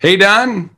[0.00, 0.70] Hey, Don.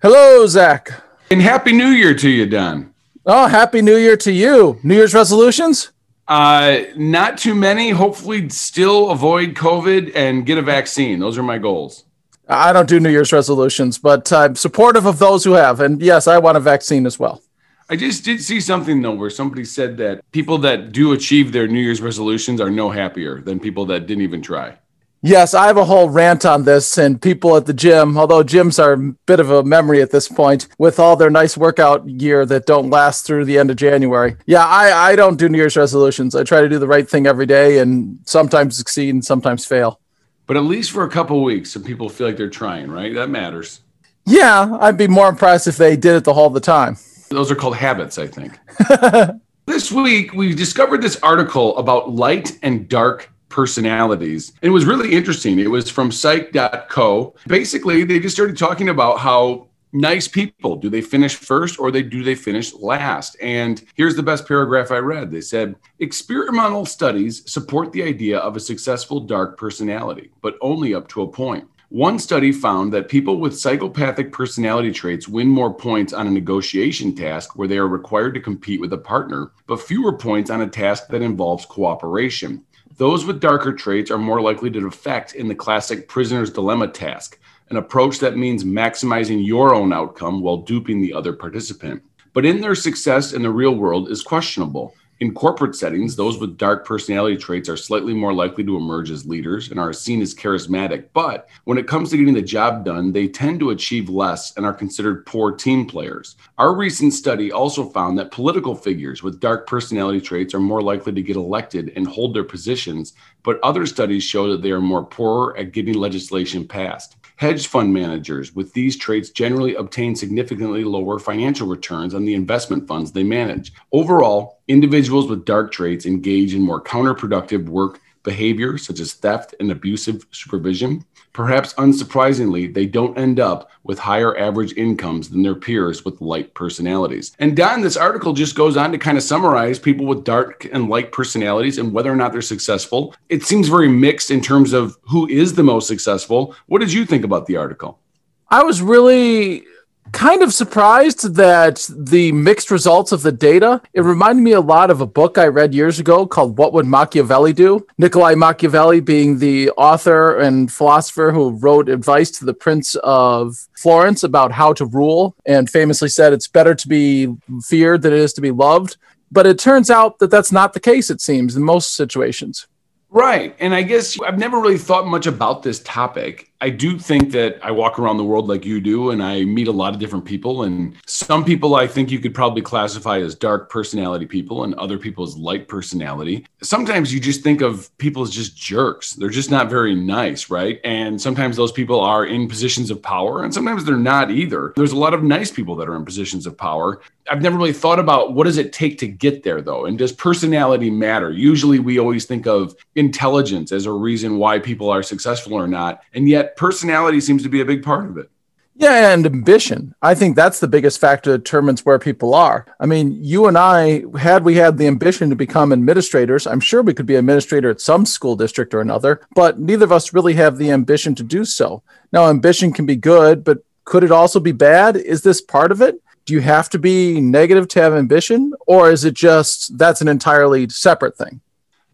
[0.00, 0.88] Hello, Zach.
[1.30, 2.94] And Happy New Year to you, Don.
[3.26, 4.80] Oh, Happy New Year to you.
[4.82, 5.92] New Year's resolutions?
[6.26, 7.90] Uh, not too many.
[7.90, 11.18] Hopefully, still avoid COVID and get a vaccine.
[11.18, 12.04] Those are my goals.
[12.48, 15.80] I don't do New Year's resolutions, but I'm supportive of those who have.
[15.80, 17.42] And yes, I want a vaccine as well.
[17.90, 21.68] I just did see something though where somebody said that people that do achieve their
[21.68, 24.78] New Year's resolutions are no happier than people that didn't even try.
[25.26, 28.78] Yes, I have a whole rant on this, and people at the gym, although gyms
[28.78, 32.44] are a bit of a memory at this point, with all their nice workout gear
[32.44, 34.36] that don't last through the end of January.
[34.44, 36.34] Yeah, I, I don't do New Year's resolutions.
[36.34, 39.98] I try to do the right thing every day and sometimes succeed and sometimes fail.
[40.46, 43.14] But at least for a couple weeks, some people feel like they're trying, right?
[43.14, 43.80] That matters.
[44.26, 46.98] Yeah, I'd be more impressed if they did it the whole the time.
[47.30, 48.58] Those are called habits, I think.
[49.64, 54.52] this week, we discovered this article about light and dark personalities.
[54.62, 55.60] And it was really interesting.
[55.60, 57.36] It was from psyche.co.
[57.46, 62.02] Basically, they just started talking about how nice people do they finish first or they
[62.02, 67.48] do they finish last and here's the best paragraph i read they said experimental studies
[67.48, 71.62] support the idea of a successful dark personality but only up to a point.
[71.62, 76.30] point one study found that people with psychopathic personality traits win more points on a
[76.30, 80.62] negotiation task where they are required to compete with a partner, but fewer points on
[80.62, 82.64] a task that involves cooperation.
[82.96, 87.40] Those with darker traits are more likely to defect in the classic prisoner's dilemma task,
[87.70, 92.04] an approach that means maximizing your own outcome while duping the other participant.
[92.34, 94.94] But in their success in the real world is questionable.
[95.20, 99.24] In corporate settings, those with dark personality traits are slightly more likely to emerge as
[99.24, 101.06] leaders and are seen as charismatic.
[101.14, 104.66] But when it comes to getting the job done, they tend to achieve less and
[104.66, 106.34] are considered poor team players.
[106.58, 111.12] Our recent study also found that political figures with dark personality traits are more likely
[111.12, 113.12] to get elected and hold their positions,
[113.44, 117.16] but other studies show that they are more poor at getting legislation passed.
[117.36, 122.86] Hedge fund managers with these traits generally obtain significantly lower financial returns on the investment
[122.86, 123.72] funds they manage.
[123.90, 129.70] Overall, individuals with dark traits engage in more counterproductive work behavior, such as theft and
[129.70, 131.04] abusive supervision.
[131.32, 136.54] Perhaps unsurprisingly, they don't end up with higher average incomes than their peers with light
[136.54, 137.36] personalities.
[137.38, 140.88] And Don, this article just goes on to kind of summarize people with dark and
[140.88, 143.14] light personalities and whether or not they're successful.
[143.28, 146.54] It seems very mixed in terms of who is the most successful.
[146.66, 148.00] What did you think about the article?
[148.48, 149.64] I was really
[150.12, 153.80] kind of surprised that the mixed results of the data.
[153.92, 156.86] It reminded me a lot of a book I read years ago called What Would
[156.86, 157.86] Machiavelli Do?
[157.98, 164.22] Niccolo Machiavelli being the author and philosopher who wrote advice to the Prince of Florence
[164.22, 168.32] about how to rule and famously said it's better to be feared than it is
[168.34, 168.96] to be loved.
[169.32, 172.68] But it turns out that that's not the case, it seems, in most situations.
[173.10, 173.54] Right.
[173.60, 176.50] And I guess I've never really thought much about this topic.
[176.64, 179.68] I do think that I walk around the world like you do, and I meet
[179.68, 180.62] a lot of different people.
[180.62, 184.96] And some people I think you could probably classify as dark personality people, and other
[184.96, 186.46] people as light personality.
[186.62, 189.12] Sometimes you just think of people as just jerks.
[189.12, 190.80] They're just not very nice, right?
[190.84, 194.72] And sometimes those people are in positions of power, and sometimes they're not either.
[194.74, 197.02] There's a lot of nice people that are in positions of power.
[197.30, 200.12] I've never really thought about what does it take to get there, though, and does
[200.12, 201.30] personality matter?
[201.30, 206.02] Usually, we always think of intelligence as a reason why people are successful or not,
[206.14, 208.30] and yet personality seems to be a big part of it.
[208.76, 209.94] Yeah, and ambition.
[210.02, 212.66] I think that's the biggest factor that determines where people are.
[212.80, 216.82] I mean, you and I, had we had the ambition to become administrators, I'm sure
[216.82, 220.34] we could be administrator at some school district or another, but neither of us really
[220.34, 221.84] have the ambition to do so.
[222.10, 224.96] Now, ambition can be good, but could it also be bad?
[224.96, 226.00] Is this part of it?
[226.24, 230.08] Do you have to be negative to have ambition, or is it just that's an
[230.08, 231.42] entirely separate thing?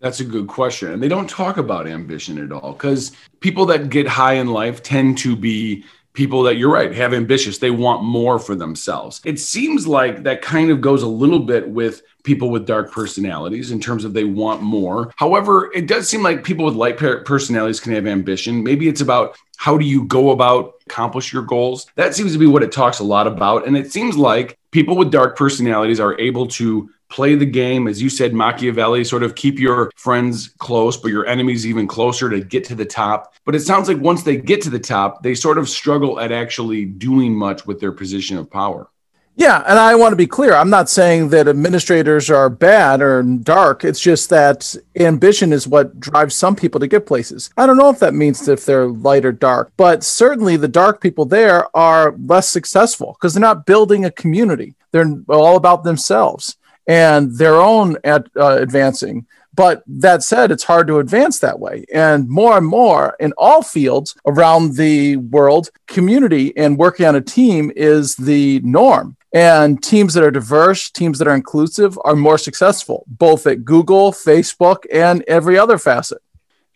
[0.01, 0.93] That's a good question.
[0.93, 4.83] And they don't talk about ambition at all because people that get high in life
[4.83, 7.59] tend to be people that you're right have ambitious.
[7.59, 9.21] They want more for themselves.
[9.25, 13.71] It seems like that kind of goes a little bit with people with dark personalities
[13.71, 15.13] in terms of they want more.
[15.17, 18.63] However it does seem like people with light personalities can have ambition.
[18.65, 21.87] Maybe it's about how do you go about accomplish your goals?
[21.95, 23.67] That seems to be what it talks a lot about.
[23.67, 28.01] And it seems like people with dark personalities are able to play the game, as
[28.01, 32.41] you said, Machiavelli, sort of keep your friends close, but your enemies even closer to
[32.41, 33.35] get to the top.
[33.45, 36.33] But it sounds like once they get to the top, they sort of struggle at
[36.33, 38.89] actually doing much with their position of power.
[39.37, 40.55] Yeah, and I want to be clear.
[40.55, 43.85] I'm not saying that administrators are bad or dark.
[43.85, 47.49] It's just that ambition is what drives some people to get places.
[47.57, 51.01] I don't know if that means if they're light or dark, but certainly the dark
[51.01, 54.75] people there are less successful because they're not building a community.
[54.91, 56.57] They're all about themselves
[56.91, 59.25] and their own at, uh, advancing.
[59.55, 61.85] But that said, it's hard to advance that way.
[61.95, 67.21] And more and more in all fields around the world, community and working on a
[67.21, 69.17] team is the norm.
[69.33, 74.11] And teams that are diverse, teams that are inclusive are more successful, both at Google,
[74.11, 76.21] Facebook, and every other facet.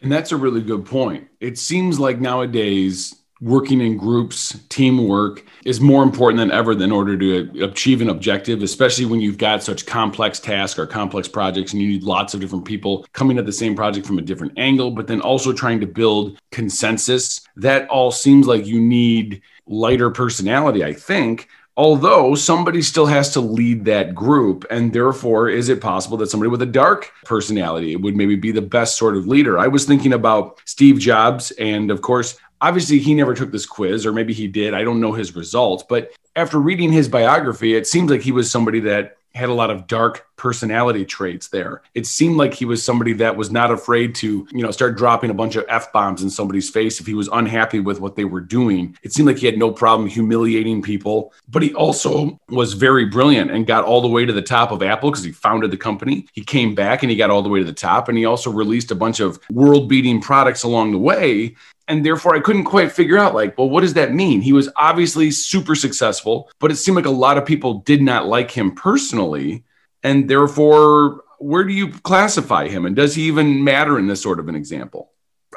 [0.01, 1.27] And that's a really good point.
[1.41, 7.17] It seems like nowadays, working in groups, teamwork is more important than ever in order
[7.17, 11.83] to achieve an objective, especially when you've got such complex tasks or complex projects and
[11.83, 14.91] you need lots of different people coming at the same project from a different angle,
[14.91, 17.41] but then also trying to build consensus.
[17.57, 23.41] That all seems like you need lighter personality, I think, although somebody still has to
[23.41, 28.17] lead that group and therefore is it possible that somebody with a dark personality would
[28.17, 32.01] maybe be the best sort of leader i was thinking about steve jobs and of
[32.01, 34.73] course obviously he never took this quiz or maybe he did.
[34.73, 38.51] I don't know his results but after reading his biography it seems like he was
[38.51, 41.83] somebody that had a lot of dark personality traits there.
[41.95, 45.31] It seemed like he was somebody that was not afraid to, you know, start dropping
[45.31, 48.25] a bunch of F bombs in somebody's face if he was unhappy with what they
[48.25, 48.97] were doing.
[49.03, 53.51] It seemed like he had no problem humiliating people, but he also was very brilliant
[53.51, 56.27] and got all the way to the top of Apple because he founded the company.
[56.33, 58.51] He came back and he got all the way to the top and he also
[58.51, 61.55] released a bunch of world beating products along the way
[61.89, 64.41] and therefore I couldn't quite figure out like, well, what does that mean?
[64.41, 68.27] He was obviously super successful, but it seemed like a lot of people did not
[68.27, 69.65] like him personally,
[70.05, 74.39] and therefore, where do you classify him, and does he even matter in this sort
[74.39, 75.11] of an example?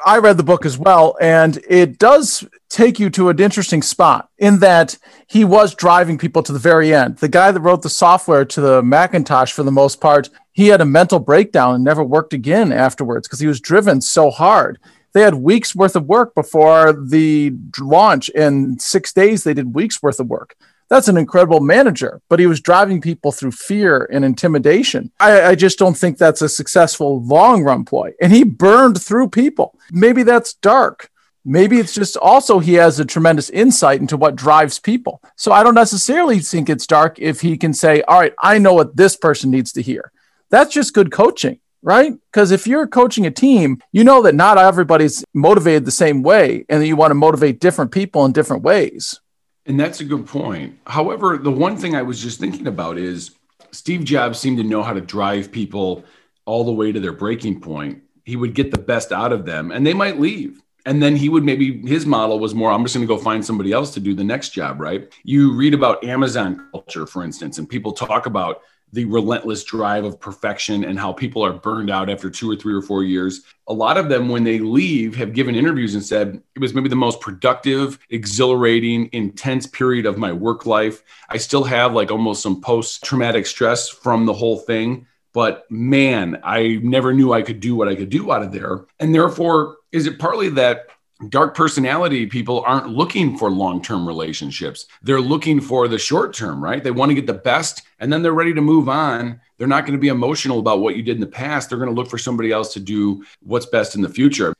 [0.04, 4.30] I read the book as well, and it does take you to an interesting spot
[4.38, 4.96] in that
[5.26, 7.18] he was driving people to the very end.
[7.18, 10.80] The guy that wrote the software to the Macintosh, for the most part, he had
[10.80, 14.78] a mental breakdown and never worked again afterwards because he was driven so hard
[15.12, 18.28] they had weeks worth of work before the launch.
[18.30, 20.56] In six days, they did weeks worth of work.
[20.88, 25.12] That's an incredible manager, but he was driving people through fear and intimidation.
[25.20, 28.12] I, I just don't think that's a successful long run ploy.
[28.20, 29.78] And he burned through people.
[29.90, 31.10] Maybe that's dark.
[31.44, 35.22] Maybe it's just also he has a tremendous insight into what drives people.
[35.36, 38.74] So I don't necessarily think it's dark if he can say, All right, I know
[38.74, 40.10] what this person needs to hear.
[40.50, 42.12] That's just good coaching right?
[42.32, 46.64] Because if you're coaching a team, you know that not everybody's motivated the same way
[46.68, 49.20] and that you want to motivate different people in different ways.
[49.68, 50.78] And that's a good point.
[50.86, 53.32] However, the one thing I was just thinking about is
[53.70, 56.04] Steve Jobs seemed to know how to drive people
[56.46, 58.02] all the way to their breaking point.
[58.24, 60.62] He would get the best out of them and they might leave.
[60.86, 63.44] And then he would maybe, his model was more, I'm just going to go find
[63.44, 65.12] somebody else to do the next job, right?
[65.22, 68.62] You read about Amazon culture, for instance, and people talk about
[68.92, 72.74] the relentless drive of perfection and how people are burned out after two or three
[72.74, 73.42] or four years.
[73.66, 76.88] A lot of them, when they leave, have given interviews and said it was maybe
[76.88, 81.02] the most productive, exhilarating, intense period of my work life.
[81.28, 85.06] I still have like almost some post traumatic stress from the whole thing.
[85.34, 88.86] But man, I never knew I could do what I could do out of there.
[88.98, 90.86] And therefore, is it partly that
[91.28, 96.84] dark personality people aren't looking for long-term relationships they're looking for the short term right
[96.84, 99.84] they want to get the best and then they're ready to move on they're not
[99.84, 102.08] going to be emotional about what you did in the past they're going to look
[102.08, 104.54] for somebody else to do what's best in the future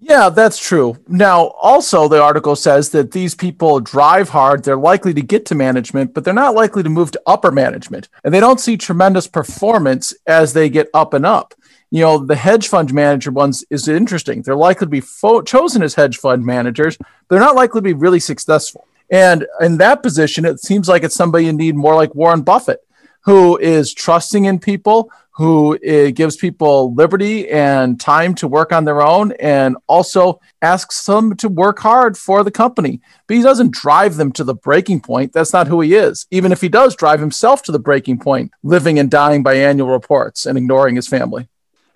[0.00, 0.98] yeah, that's true.
[1.08, 4.62] Now, also, the article says that these people drive hard.
[4.62, 8.10] They're likely to get to management, but they're not likely to move to upper management.
[8.22, 11.54] And they don't see tremendous performance as they get up and up
[11.94, 14.42] you know, the hedge fund manager ones is interesting.
[14.42, 17.84] They're likely to be fo- chosen as hedge fund managers, but they're not likely to
[17.84, 18.88] be really successful.
[19.12, 22.80] And in that position, it seems like it's somebody you need more like Warren Buffett,
[23.20, 28.84] who is trusting in people, who uh, gives people liberty and time to work on
[28.84, 33.00] their own, and also asks them to work hard for the company.
[33.28, 35.32] But he doesn't drive them to the breaking point.
[35.32, 36.26] That's not who he is.
[36.32, 39.90] Even if he does drive himself to the breaking point, living and dying by annual
[39.90, 41.48] reports and ignoring his family.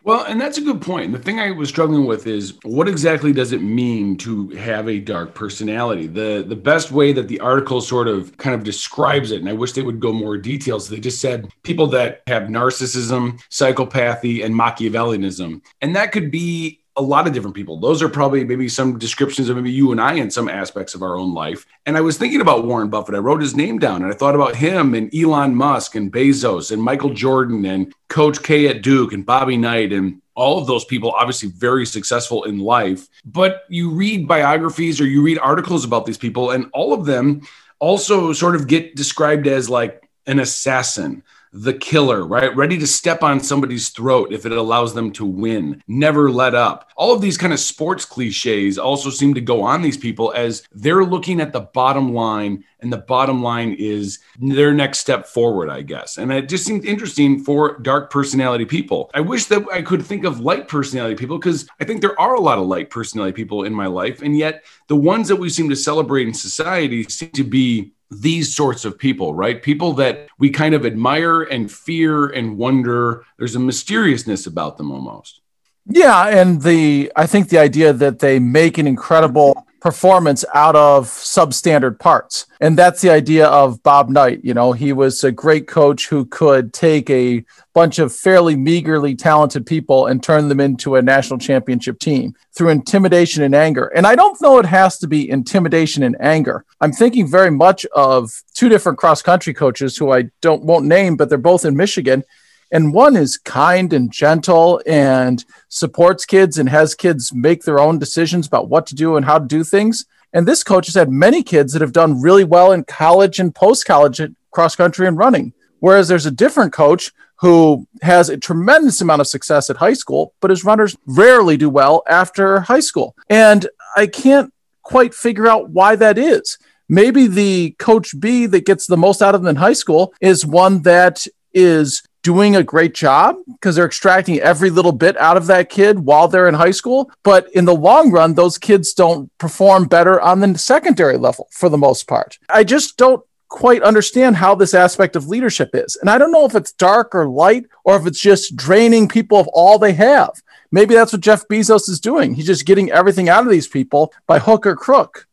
[0.04, 1.12] Well, and that's a good point.
[1.12, 5.00] The thing I was struggling with is what exactly does it mean to have a
[5.00, 6.06] dark personality?
[6.06, 9.52] The the best way that the article sort of kind of describes it, and I
[9.54, 10.88] wish they would go more details.
[10.88, 17.02] They just said people that have narcissism, psychopathy, and Machiavellianism, and that could be a
[17.02, 17.78] lot of different people.
[17.78, 21.02] Those are probably maybe some descriptions of maybe you and I in some aspects of
[21.02, 21.64] our own life.
[21.86, 23.14] And I was thinking about Warren Buffett.
[23.14, 26.72] I wrote his name down and I thought about him and Elon Musk and Bezos
[26.72, 30.84] and Michael Jordan and Coach K at Duke and Bobby Knight and all of those
[30.84, 33.08] people obviously very successful in life.
[33.24, 37.42] But you read biographies or you read articles about these people and all of them
[37.78, 41.22] also sort of get described as like an assassin
[41.62, 42.54] the killer, right?
[42.54, 46.90] Ready to step on somebody's throat if it allows them to win, never let up.
[46.96, 50.62] All of these kind of sports cliches also seem to go on these people as
[50.72, 55.68] they're looking at the bottom line, and the bottom line is their next step forward,
[55.68, 56.16] I guess.
[56.16, 59.10] And it just seemed interesting for dark personality people.
[59.14, 62.34] I wish that I could think of light personality people because I think there are
[62.34, 64.22] a lot of light personality people in my life.
[64.22, 68.54] And yet, the ones that we seem to celebrate in society seem to be these
[68.54, 69.62] sorts of people, right?
[69.62, 73.24] People that we kind of admire and fear and wonder.
[73.36, 75.40] There's a mysteriousness about them almost.
[75.86, 81.06] Yeah, and the I think the idea that they make an incredible performance out of
[81.06, 82.46] substandard parts.
[82.60, 84.40] And that's the idea of Bob Knight.
[84.42, 87.44] You know, he was a great coach who could take a
[87.74, 92.70] bunch of fairly meagerly talented people and turn them into a national championship team through
[92.70, 93.86] intimidation and anger.
[93.94, 96.64] And I don't know it has to be intimidation and anger.
[96.80, 101.16] I'm thinking very much of two different cross country coaches who I don't won't name,
[101.16, 102.24] but they're both in Michigan
[102.70, 107.98] and one is kind and gentle and supports kids and has kids make their own
[107.98, 110.04] decisions about what to do and how to do things.
[110.32, 113.54] And this coach has had many kids that have done really well in college and
[113.54, 114.20] post college
[114.50, 115.54] cross country and running.
[115.80, 120.34] Whereas there's a different coach who has a tremendous amount of success at high school,
[120.40, 123.14] but his runners rarely do well after high school.
[123.30, 126.58] And I can't quite figure out why that is.
[126.88, 130.44] Maybe the coach B that gets the most out of them in high school is
[130.44, 135.46] one that is doing a great job because they're extracting every little bit out of
[135.46, 137.10] that kid while they're in high school.
[137.22, 141.68] But in the long run, those kids don't perform better on the secondary level for
[141.68, 142.38] the most part.
[142.48, 145.96] I just don't quite understand how this aspect of leadership is.
[145.96, 149.38] And I don't know if it's dark or light or if it's just draining people
[149.38, 150.30] of all they have.
[150.70, 152.34] Maybe that's what Jeff Bezos is doing.
[152.34, 155.26] He's just getting everything out of these people by hook or crook.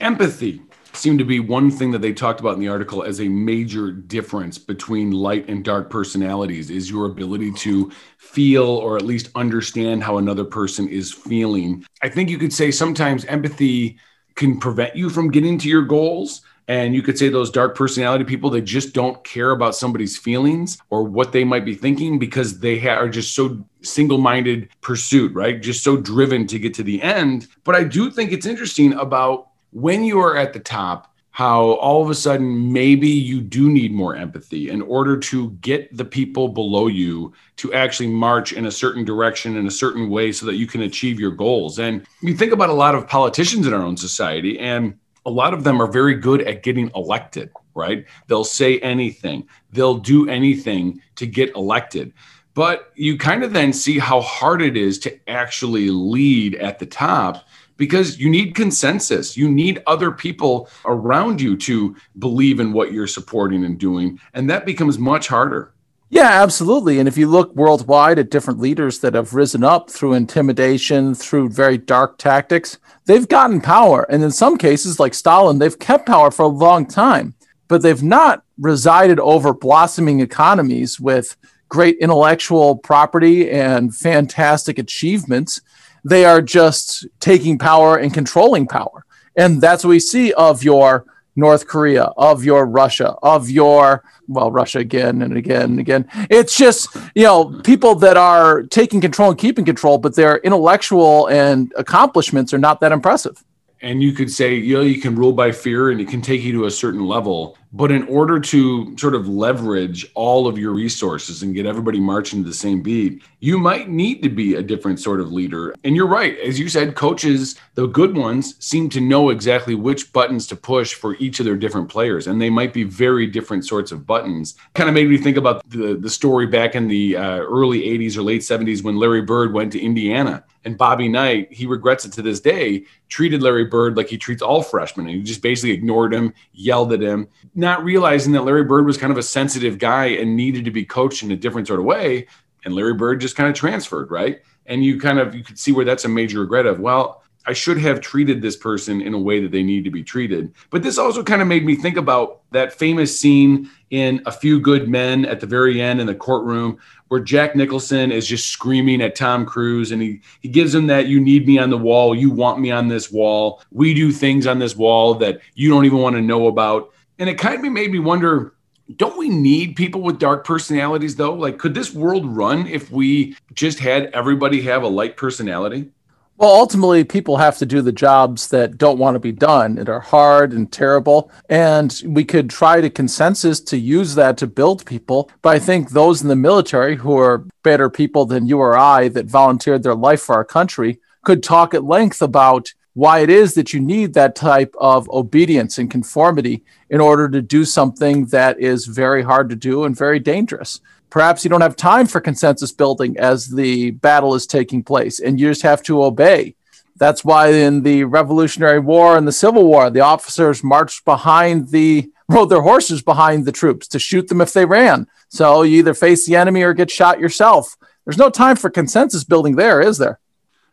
[0.00, 3.28] Empathy seemed to be one thing that they talked about in the article as a
[3.28, 9.30] major difference between light and dark personalities is your ability to feel or at least
[9.34, 11.84] understand how another person is feeling.
[12.02, 13.98] I think you could say sometimes empathy
[14.34, 16.42] can prevent you from getting to your goals.
[16.68, 20.78] And you could say those dark personality people, they just don't care about somebody's feelings
[20.90, 25.32] or what they might be thinking because they ha- are just so single minded pursuit,
[25.32, 25.62] right?
[25.62, 27.48] Just so driven to get to the end.
[27.64, 32.02] But I do think it's interesting about when you are at the top, how all
[32.02, 36.48] of a sudden maybe you do need more empathy in order to get the people
[36.48, 40.56] below you to actually march in a certain direction in a certain way so that
[40.56, 41.78] you can achieve your goals.
[41.78, 45.54] And you think about a lot of politicians in our own society, and a lot
[45.54, 48.04] of them are very good at getting elected, right?
[48.26, 52.12] They'll say anything, they'll do anything to get elected.
[52.54, 56.86] But you kind of then see how hard it is to actually lead at the
[56.86, 57.44] top
[57.78, 59.36] because you need consensus.
[59.36, 64.20] You need other people around you to believe in what you're supporting and doing.
[64.34, 65.72] And that becomes much harder.
[66.10, 66.98] Yeah, absolutely.
[66.98, 71.50] And if you look worldwide at different leaders that have risen up through intimidation, through
[71.50, 74.06] very dark tactics, they've gotten power.
[74.10, 77.34] And in some cases, like Stalin, they've kept power for a long time,
[77.68, 81.36] but they've not resided over blossoming economies with
[81.68, 85.60] great intellectual property and fantastic achievements
[86.04, 89.04] they are just taking power and controlling power.
[89.36, 91.04] And that's what we see of your
[91.36, 96.08] North Korea, of your Russia, of your, well, Russia again and again and again.
[96.28, 101.28] It's just, you know, people that are taking control and keeping control, but their intellectual
[101.28, 103.44] and accomplishments are not that impressive.
[103.80, 106.42] And you could say, you know, you can rule by fear and it can take
[106.42, 107.56] you to a certain level.
[107.72, 112.42] But in order to sort of leverage all of your resources and get everybody marching
[112.42, 115.74] to the same beat, you might need to be a different sort of leader.
[115.84, 116.38] And you're right.
[116.38, 120.94] As you said, coaches, the good ones, seem to know exactly which buttons to push
[120.94, 122.26] for each of their different players.
[122.26, 124.54] And they might be very different sorts of buttons.
[124.74, 128.16] Kind of made me think about the, the story back in the uh, early 80s
[128.16, 130.44] or late 70s when Larry Bird went to Indiana.
[130.64, 134.42] And Bobby Knight, he regrets it to this day, treated Larry Bird like he treats
[134.42, 135.06] all freshmen.
[135.06, 137.28] And he just basically ignored him, yelled at him
[137.58, 140.84] not realizing that Larry Bird was kind of a sensitive guy and needed to be
[140.84, 142.26] coached in a different sort of way.
[142.64, 144.40] And Larry Bird just kind of transferred, right?
[144.66, 147.54] And you kind of you could see where that's a major regret of, well, I
[147.54, 150.52] should have treated this person in a way that they need to be treated.
[150.70, 154.60] But this also kind of made me think about that famous scene in A Few
[154.60, 159.00] Good Men at the very end in the courtroom where Jack Nicholson is just screaming
[159.00, 162.14] at Tom Cruise and he, he gives him that you need me on the wall,
[162.14, 165.86] you want me on this wall, we do things on this wall that you don't
[165.86, 166.92] even want to know about.
[167.18, 168.54] And it kind of made me wonder
[168.96, 171.34] don't we need people with dark personalities though?
[171.34, 175.90] Like, could this world run if we just had everybody have a light personality?
[176.38, 179.88] Well, ultimately, people have to do the jobs that don't want to be done and
[179.88, 181.32] are hard and terrible.
[181.48, 185.32] And we could try to consensus to use that to build people.
[185.42, 189.08] But I think those in the military who are better people than you or I
[189.08, 193.54] that volunteered their life for our country could talk at length about why it is
[193.54, 198.58] that you need that type of obedience and conformity in order to do something that
[198.58, 200.80] is very hard to do and very dangerous.
[201.10, 205.40] Perhaps you don't have time for consensus building as the battle is taking place, and
[205.40, 206.54] you just have to obey.
[206.96, 212.10] That's why in the Revolutionary War and the Civil War, the officers marched behind the
[212.28, 215.06] rode their horses behind the troops to shoot them if they ran.
[215.28, 217.76] So you either face the enemy or get shot yourself.
[218.04, 220.18] There's no time for consensus building there, is there?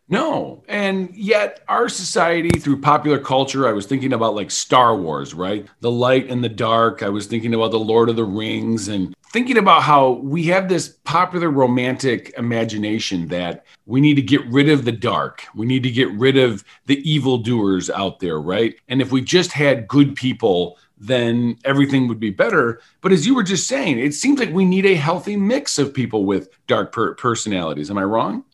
[0.07, 0.63] No.
[0.67, 5.65] And yet, our society, through popular culture, I was thinking about like Star Wars, right?
[5.79, 7.01] The light and the dark.
[7.01, 10.69] I was thinking about the Lord of the Rings and thinking about how we have
[10.69, 15.43] this popular romantic imagination that we need to get rid of the dark.
[15.55, 18.75] We need to get rid of the evildoers out there, right?
[18.88, 22.79] And if we just had good people, then everything would be better.
[23.01, 25.93] But as you were just saying, it seems like we need a healthy mix of
[25.93, 27.89] people with dark per- personalities.
[27.89, 28.45] Am I wrong?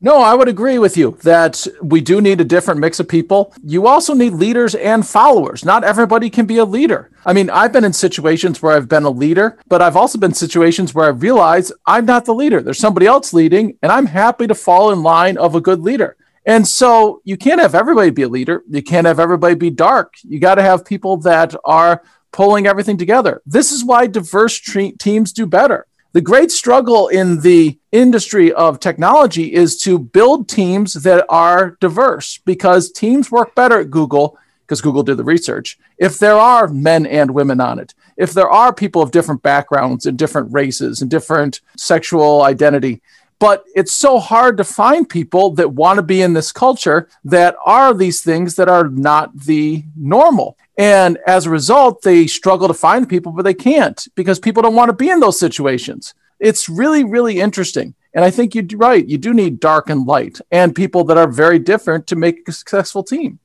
[0.00, 3.52] No, I would agree with you that we do need a different mix of people.
[3.64, 5.64] You also need leaders and followers.
[5.64, 7.10] Not everybody can be a leader.
[7.26, 10.34] I mean, I've been in situations where I've been a leader, but I've also been
[10.34, 12.62] situations where I've realized I'm not the leader.
[12.62, 16.16] There's somebody else leading, and I'm happy to fall in line of a good leader.
[16.46, 18.62] And so you can't have everybody be a leader.
[18.70, 20.14] You can't have everybody be dark.
[20.22, 23.42] You got to have people that are pulling everything together.
[23.44, 25.87] This is why diverse tre- teams do better.
[26.12, 32.38] The great struggle in the industry of technology is to build teams that are diverse
[32.46, 35.78] because teams work better at Google because Google did the research.
[35.98, 40.06] If there are men and women on it, if there are people of different backgrounds
[40.06, 43.00] and different races and different sexual identity,
[43.38, 47.56] but it's so hard to find people that want to be in this culture that
[47.64, 50.56] are these things that are not the normal.
[50.76, 54.74] And as a result, they struggle to find people, but they can't because people don't
[54.74, 56.14] want to be in those situations.
[56.40, 57.94] It's really, really interesting.
[58.14, 59.06] And I think you're right.
[59.06, 62.52] You do need dark and light and people that are very different to make a
[62.52, 63.38] successful team.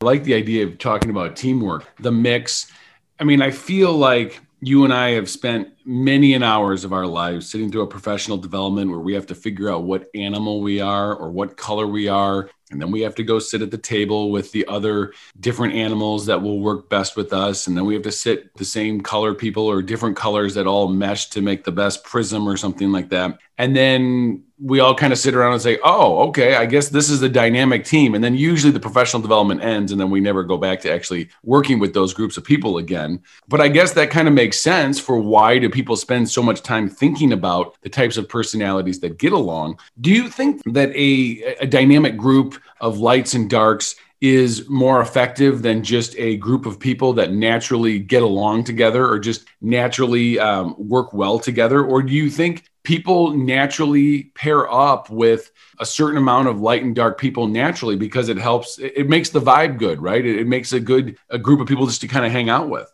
[0.00, 2.70] I like the idea of talking about teamwork, the mix.
[3.18, 7.06] I mean, I feel like you and I have spent many an hours of our
[7.06, 10.80] lives sitting through a professional development where we have to figure out what animal we
[10.80, 12.50] are or what color we are.
[12.70, 16.26] And then we have to go sit at the table with the other different animals
[16.26, 17.66] that will work best with us.
[17.66, 20.88] And then we have to sit the same color people or different colors that all
[20.88, 25.12] mesh to make the best prism or something like that and then we all kind
[25.12, 28.14] of sit around and say oh okay i guess this is the dynamic team.
[28.14, 31.28] And then usually the professional development ends and then we never go back to actually
[31.42, 33.20] working with those groups of people again.
[33.48, 36.62] But i guess that kind of makes sense for why do people spend so much
[36.62, 39.78] time thinking about the types of personalities that get along?
[40.00, 45.62] Do you think that a, a dynamic group of lights and darks is more effective
[45.62, 50.74] than just a group of people that naturally get along together or just naturally um,
[50.78, 51.82] work well together?
[51.82, 56.94] Or do you think people naturally pair up with a certain amount of light and
[56.94, 60.24] dark people naturally because it helps, it, makes the vibe good, right?
[60.24, 62.68] It, it makes a good a group of people just to kind of hang out
[62.68, 62.90] with.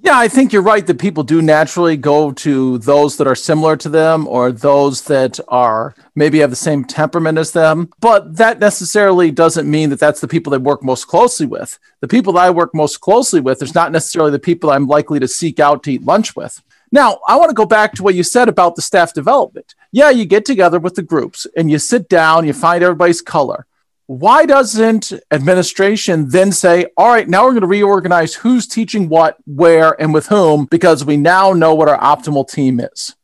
[0.00, 3.76] Yeah, I think you're right that people do naturally go to those that are similar
[3.78, 7.90] to them or those that are maybe have the same temperament as them.
[7.98, 11.80] But that necessarily doesn't mean that that's the people they work most closely with.
[12.00, 15.18] The people that I work most closely with is not necessarily the people I'm likely
[15.18, 16.62] to seek out to eat lunch with.
[16.92, 19.74] Now, I want to go back to what you said about the staff development.
[19.90, 23.66] Yeah, you get together with the groups and you sit down, you find everybody's color
[24.08, 29.36] why doesn't administration then say, all right, now we're going to reorganize who's teaching what,
[29.44, 33.14] where, and with whom, because we now know what our optimal team is?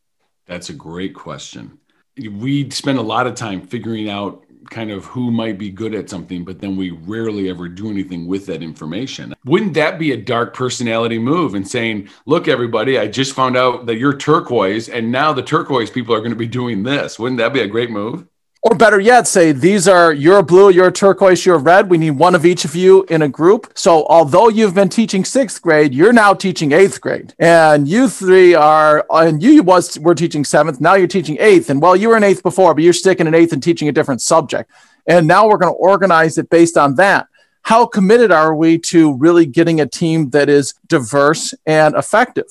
[0.45, 1.79] That's a great question.
[2.19, 6.11] We spend a lot of time figuring out kind of who might be good at
[6.11, 9.35] something, but then we rarely ever do anything with that information.
[9.47, 13.87] Wouldn't that be a dark personality move and saying, look, everybody, I just found out
[13.87, 17.19] that you're turquoise, and now the turquoise people are going to be doing this?
[17.19, 18.27] Wouldn't that be a great move?
[18.67, 21.91] Or better yet, say these are you're blue, you're turquoise, you're red.
[21.91, 23.71] We need one of each of you in a group.
[23.75, 28.55] So although you've been teaching sixth grade, you're now teaching eighth grade, and you three
[28.55, 30.81] are and you was were teaching seventh.
[30.81, 33.35] Now you're teaching eighth, and well, you were in eighth before, but you're sticking in
[33.35, 34.71] eighth and teaching a different subject.
[35.07, 37.27] And now we're going to organize it based on that.
[37.61, 42.47] How committed are we to really getting a team that is diverse and effective?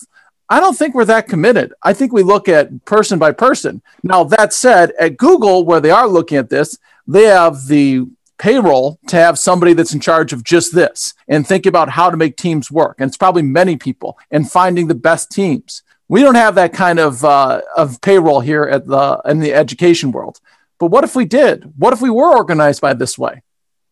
[0.49, 1.73] I don't think we're that committed.
[1.81, 3.81] I think we look at person by person.
[4.03, 6.77] Now, that said, at Google, where they are looking at this,
[7.07, 8.05] they have the
[8.37, 12.17] payroll to have somebody that's in charge of just this and think about how to
[12.17, 12.97] make teams work.
[12.99, 15.81] And it's probably many people and finding the best teams.
[16.09, 20.11] We don't have that kind of, uh, of payroll here at the, in the education
[20.11, 20.39] world.
[20.77, 21.71] But what if we did?
[21.77, 23.41] What if we were organized by this way?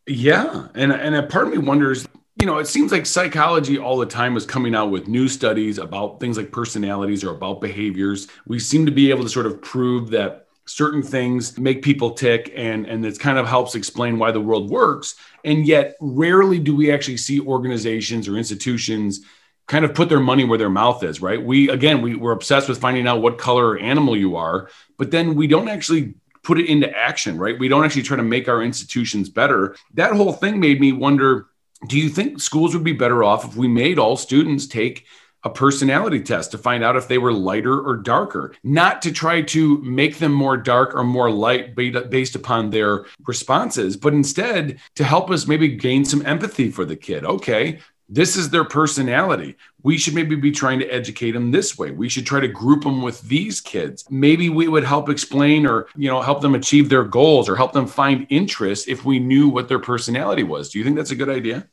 [0.06, 0.68] Yeah.
[0.76, 2.08] And, and a part of me wonders,
[2.42, 5.78] you know, it seems like psychology all the time is coming out with new studies
[5.78, 8.28] about things like personalities or about behaviors.
[8.48, 12.52] We seem to be able to sort of prove that certain things make people tick
[12.56, 15.14] and and it kind of helps explain why the world works.
[15.46, 19.22] And yet rarely do we actually see organizations or institutions
[19.68, 21.44] kind of put their money where their mouth is right?
[21.44, 25.36] We again we, we're obsessed with finding out what color animal you are but then
[25.36, 27.60] we don't actually put it into action right?
[27.60, 29.76] We don't actually try to make our institutions better.
[29.94, 31.46] That whole thing made me wonder
[31.88, 35.06] do you think schools would be better off if we made all students take
[35.44, 39.42] a personality test to find out if they were lighter or darker, not to try
[39.42, 45.04] to make them more dark or more light based upon their responses, but instead to
[45.04, 47.26] help us maybe gain some empathy for the kid.
[47.26, 49.56] Okay, this is their personality.
[49.84, 51.90] We should maybe be trying to educate them this way.
[51.90, 54.06] We should try to group them with these kids.
[54.12, 57.72] Maybe we would help explain or, you know, help them achieve their goals or help
[57.72, 60.70] them find interest if we knew what their personality was.
[60.70, 61.68] Do you think that's a good idea?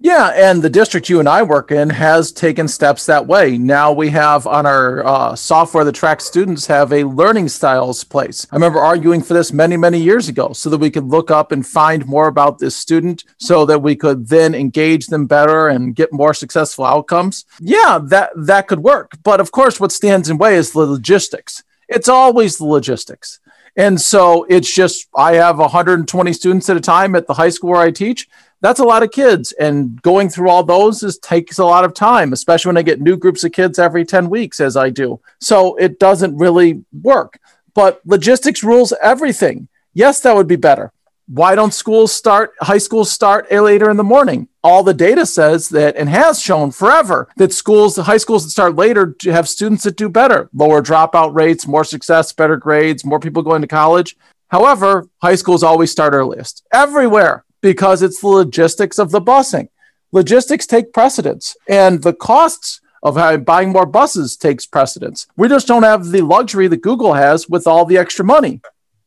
[0.00, 3.56] Yeah, and the district you and I work in has taken steps that way.
[3.56, 8.46] Now we have on our uh, software that tracks students have a learning styles place.
[8.50, 11.52] I remember arguing for this many, many years ago so that we could look up
[11.52, 15.94] and find more about this student so that we could then engage them better and
[15.94, 17.44] get more successful outcomes.
[17.60, 19.12] Yeah, that that could work.
[19.22, 21.62] But of course, what stands in way is the logistics.
[21.88, 23.38] It's always the logistics.
[23.76, 27.70] And so it's just, I have 120 students at a time at the high school
[27.70, 28.28] where I teach
[28.64, 31.92] that's a lot of kids and going through all those is takes a lot of
[31.92, 35.20] time especially when i get new groups of kids every 10 weeks as i do.
[35.40, 37.38] So it doesn't really work.
[37.74, 39.68] But logistics rules everything.
[39.92, 40.92] Yes that would be better.
[41.26, 44.48] Why don't schools start high schools start later in the morning?
[44.62, 48.50] All the data says that and has shown forever that schools the high schools that
[48.50, 50.48] start later have students that do better.
[50.54, 54.16] Lower dropout rates more success better grades more people going to college.
[54.48, 56.64] However high schools always start earliest.
[56.72, 59.68] Everywhere because it's the logistics of the busing.
[60.12, 63.14] Logistics take precedence, and the costs of
[63.46, 65.26] buying more buses takes precedence.
[65.38, 68.60] We just don't have the luxury that Google has with all the extra money.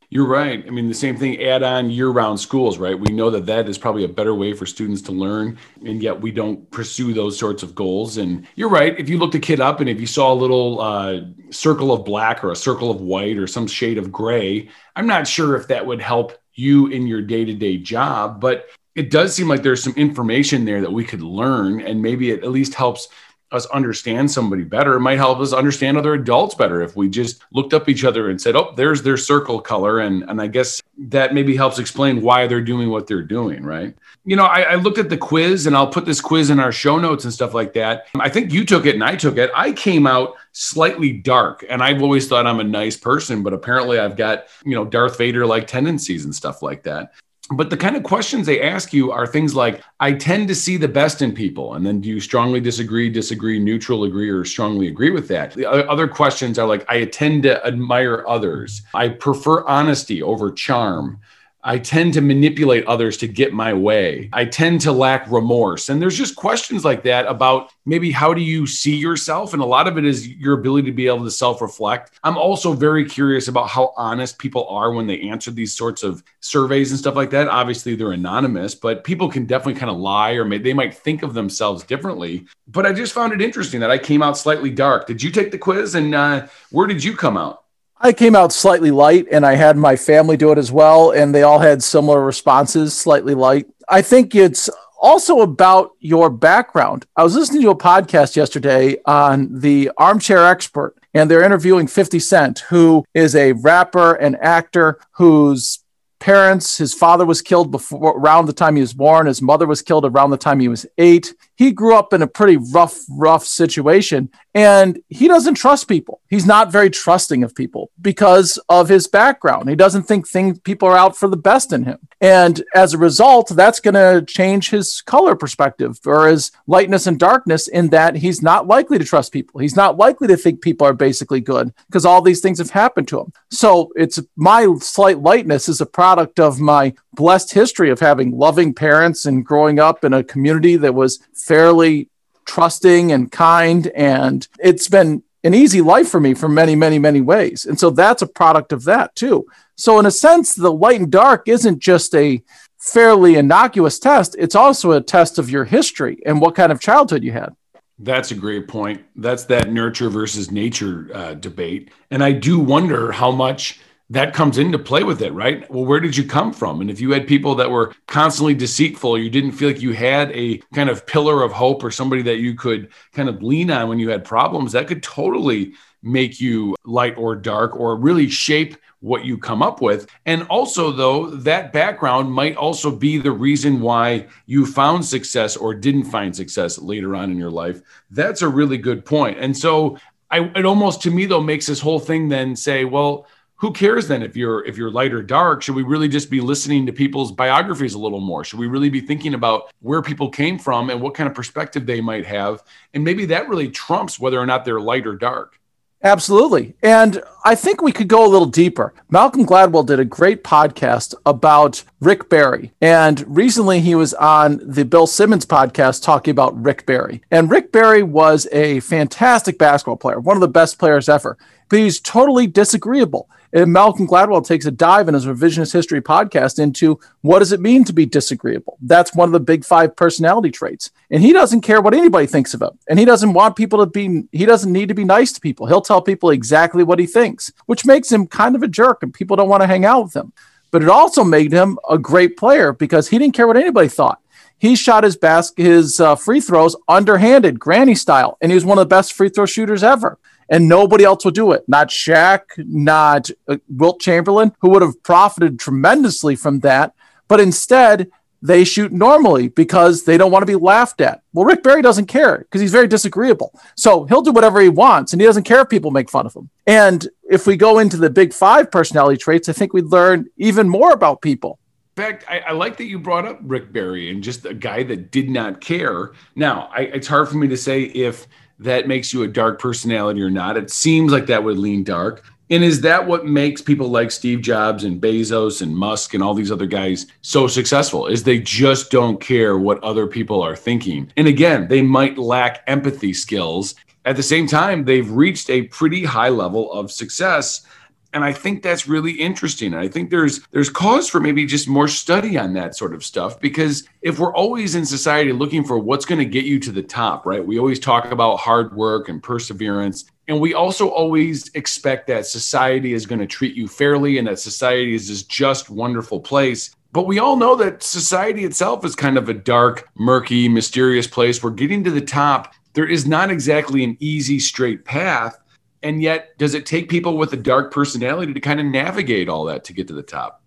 [0.09, 0.63] You're right.
[0.65, 2.97] I mean, the same thing, add on year round schools, right?
[2.97, 6.21] We know that that is probably a better way for students to learn, and yet
[6.21, 8.15] we don't pursue those sorts of goals.
[8.15, 8.97] And you're right.
[8.97, 12.05] If you looked a kid up and if you saw a little uh, circle of
[12.05, 15.67] black or a circle of white or some shade of gray, I'm not sure if
[15.67, 18.39] that would help you in your day to day job.
[18.39, 22.31] But it does seem like there's some information there that we could learn, and maybe
[22.31, 23.09] it at least helps
[23.51, 24.95] us understand somebody better.
[24.95, 28.29] It might help us understand other adults better if we just looked up each other
[28.29, 32.21] and said, "Oh, there's their circle color," and and I guess that maybe helps explain
[32.21, 33.95] why they're doing what they're doing, right?
[34.25, 36.71] You know, I, I looked at the quiz, and I'll put this quiz in our
[36.71, 38.07] show notes and stuff like that.
[38.19, 39.49] I think you took it, and I took it.
[39.55, 43.99] I came out slightly dark, and I've always thought I'm a nice person, but apparently
[43.99, 47.13] I've got you know Darth Vader like tendencies and stuff like that
[47.51, 50.77] but the kind of questions they ask you are things like i tend to see
[50.77, 51.75] the best in people.
[51.75, 55.53] And then do you strongly disagree disagree neutral agree or strongly agree with that?
[55.53, 58.81] The other questions are like i tend to admire others.
[58.93, 61.19] I prefer honesty over charm
[61.67, 64.29] I tend to manipulate others to get my way.
[64.31, 65.89] I tend to lack remorse.
[65.89, 69.51] And there's just questions like that about maybe how do you see yourself?
[69.51, 72.17] And a lot of it is your ability to be able to self reflect.
[72.23, 76.23] I'm also very curious about how honest people are when they answer these sorts of
[76.39, 77.49] surveys and stuff like that.
[77.49, 81.21] Obviously, they're anonymous, but people can definitely kind of lie or may, they might think
[81.21, 82.45] of themselves differently.
[82.69, 85.05] But I just found it interesting that I came out slightly dark.
[85.05, 85.95] Did you take the quiz?
[85.95, 87.65] And uh, where did you come out?
[87.99, 91.11] I came out slightly light and I had my family do it as well.
[91.11, 93.67] And they all had similar responses, slightly light.
[93.89, 94.69] I think it's
[95.01, 97.05] also about your background.
[97.15, 102.19] I was listening to a podcast yesterday on the Armchair Expert, and they're interviewing 50
[102.19, 105.79] Cent, who is a rapper and actor whose
[106.19, 109.83] parents his father was killed before around the time he was born his mother was
[109.83, 113.45] killed around the time he was 8 he grew up in a pretty rough rough
[113.45, 116.21] situation and he doesn't trust people.
[116.29, 119.69] He's not very trusting of people because of his background.
[119.69, 121.99] He doesn't think things people are out for the best in him.
[122.21, 127.19] And as a result that's going to change his color perspective or his lightness and
[127.19, 129.59] darkness in that he's not likely to trust people.
[129.59, 133.07] He's not likely to think people are basically good because all these things have happened
[133.09, 133.33] to him.
[133.49, 138.73] So it's my slight lightness is a product of my blessed history of having loving
[138.73, 142.09] parents and growing up in a community that was fairly
[142.45, 143.87] trusting and kind.
[143.87, 147.65] And it's been an easy life for me for many, many, many ways.
[147.65, 149.45] And so that's a product of that too.
[149.75, 152.41] So, in a sense, the light and dark isn't just a
[152.79, 157.23] fairly innocuous test, it's also a test of your history and what kind of childhood
[157.23, 157.55] you had.
[157.99, 159.03] That's a great point.
[159.15, 161.91] That's that nurture versus nature uh, debate.
[162.11, 163.79] And I do wonder how much
[164.09, 165.69] that comes into play with it, right?
[165.69, 166.79] Well, where did you come from?
[166.79, 170.31] And if you had people that were constantly deceitful, you didn't feel like you had
[170.31, 173.89] a kind of pillar of hope or somebody that you could kind of lean on
[173.89, 178.77] when you had problems, that could totally make you light or dark or really shape
[179.01, 180.07] what you come up with.
[180.25, 185.73] And also, though, that background might also be the reason why you found success or
[185.75, 187.81] didn't find success later on in your life.
[188.09, 189.37] That's a really good point.
[189.39, 189.97] And so,
[190.29, 194.07] I, it almost to me though makes this whole thing then say, well, who cares
[194.07, 196.93] then if you're if you're light or dark should we really just be listening to
[196.93, 200.89] people's biographies a little more should we really be thinking about where people came from
[200.89, 204.45] and what kind of perspective they might have and maybe that really trumps whether or
[204.45, 205.59] not they're light or dark
[206.03, 206.75] Absolutely.
[206.83, 208.93] And I think we could go a little deeper.
[209.09, 212.71] Malcolm Gladwell did a great podcast about Rick Barry.
[212.81, 217.23] And recently he was on the Bill Simmons podcast talking about Rick Barry.
[217.31, 221.35] And Rick Barry was a fantastic basketball player, one of the best players ever,
[221.67, 223.27] but he's totally disagreeable.
[223.53, 227.61] And Malcolm Gladwell takes a dive in his revisionist history podcast into what does it
[227.61, 228.77] mean to be disagreeable?
[228.81, 230.91] That's one of the big five personality traits.
[231.09, 232.77] And he doesn't care what anybody thinks of him.
[232.89, 235.67] And he doesn't want people to be, he doesn't need to be nice to people.
[235.67, 239.13] He'll tell people exactly what he thinks, which makes him kind of a jerk and
[239.13, 240.33] people don't want to hang out with him.
[240.69, 244.19] But it also made him a great player because he didn't care what anybody thought.
[244.59, 248.77] He shot his bas- his uh, free throws underhanded, granny style, and he was one
[248.77, 250.17] of the best free throw shooters ever
[250.49, 251.63] and nobody else will do it.
[251.67, 256.93] Not Shaq, not uh, Wilt Chamberlain, who would have profited tremendously from that.
[257.27, 258.09] But instead,
[258.41, 261.21] they shoot normally because they don't want to be laughed at.
[261.33, 263.59] Well, Rick Barry doesn't care because he's very disagreeable.
[263.75, 266.35] So he'll do whatever he wants and he doesn't care if people make fun of
[266.35, 266.49] him.
[266.65, 270.69] And if we go into the big five personality traits, I think we'd learn even
[270.69, 271.59] more about people.
[271.97, 274.83] In fact, I, I, like that you brought up Rick Barry and just a guy
[274.83, 276.11] that did not care.
[276.35, 278.27] Now, I, it's hard for me to say if
[278.59, 280.57] that makes you a dark personality or not.
[280.57, 282.23] It seems like that would lean dark.
[282.49, 286.33] And is that what makes people like Steve Jobs and Bezos and Musk and all
[286.33, 288.07] these other guys so successful?
[288.07, 291.11] Is they just don't care what other people are thinking.
[291.17, 293.75] And again, they might lack empathy skills.
[294.05, 297.65] At the same time, they've reached a pretty high level of success
[298.13, 299.73] and I think that's really interesting.
[299.73, 303.39] I think there's there's cause for maybe just more study on that sort of stuff
[303.39, 306.83] because if we're always in society looking for what's going to get you to the
[306.83, 307.45] top, right?
[307.45, 310.05] We always talk about hard work and perseverance.
[310.29, 314.39] And we also always expect that society is going to treat you fairly and that
[314.39, 316.75] society is this just wonderful place.
[316.91, 321.43] But we all know that society itself is kind of a dark, murky, mysterious place
[321.43, 325.37] where getting to the top, there is not exactly an easy, straight path.
[325.83, 329.45] And yet, does it take people with a dark personality to kind of navigate all
[329.45, 330.41] that to get to the top?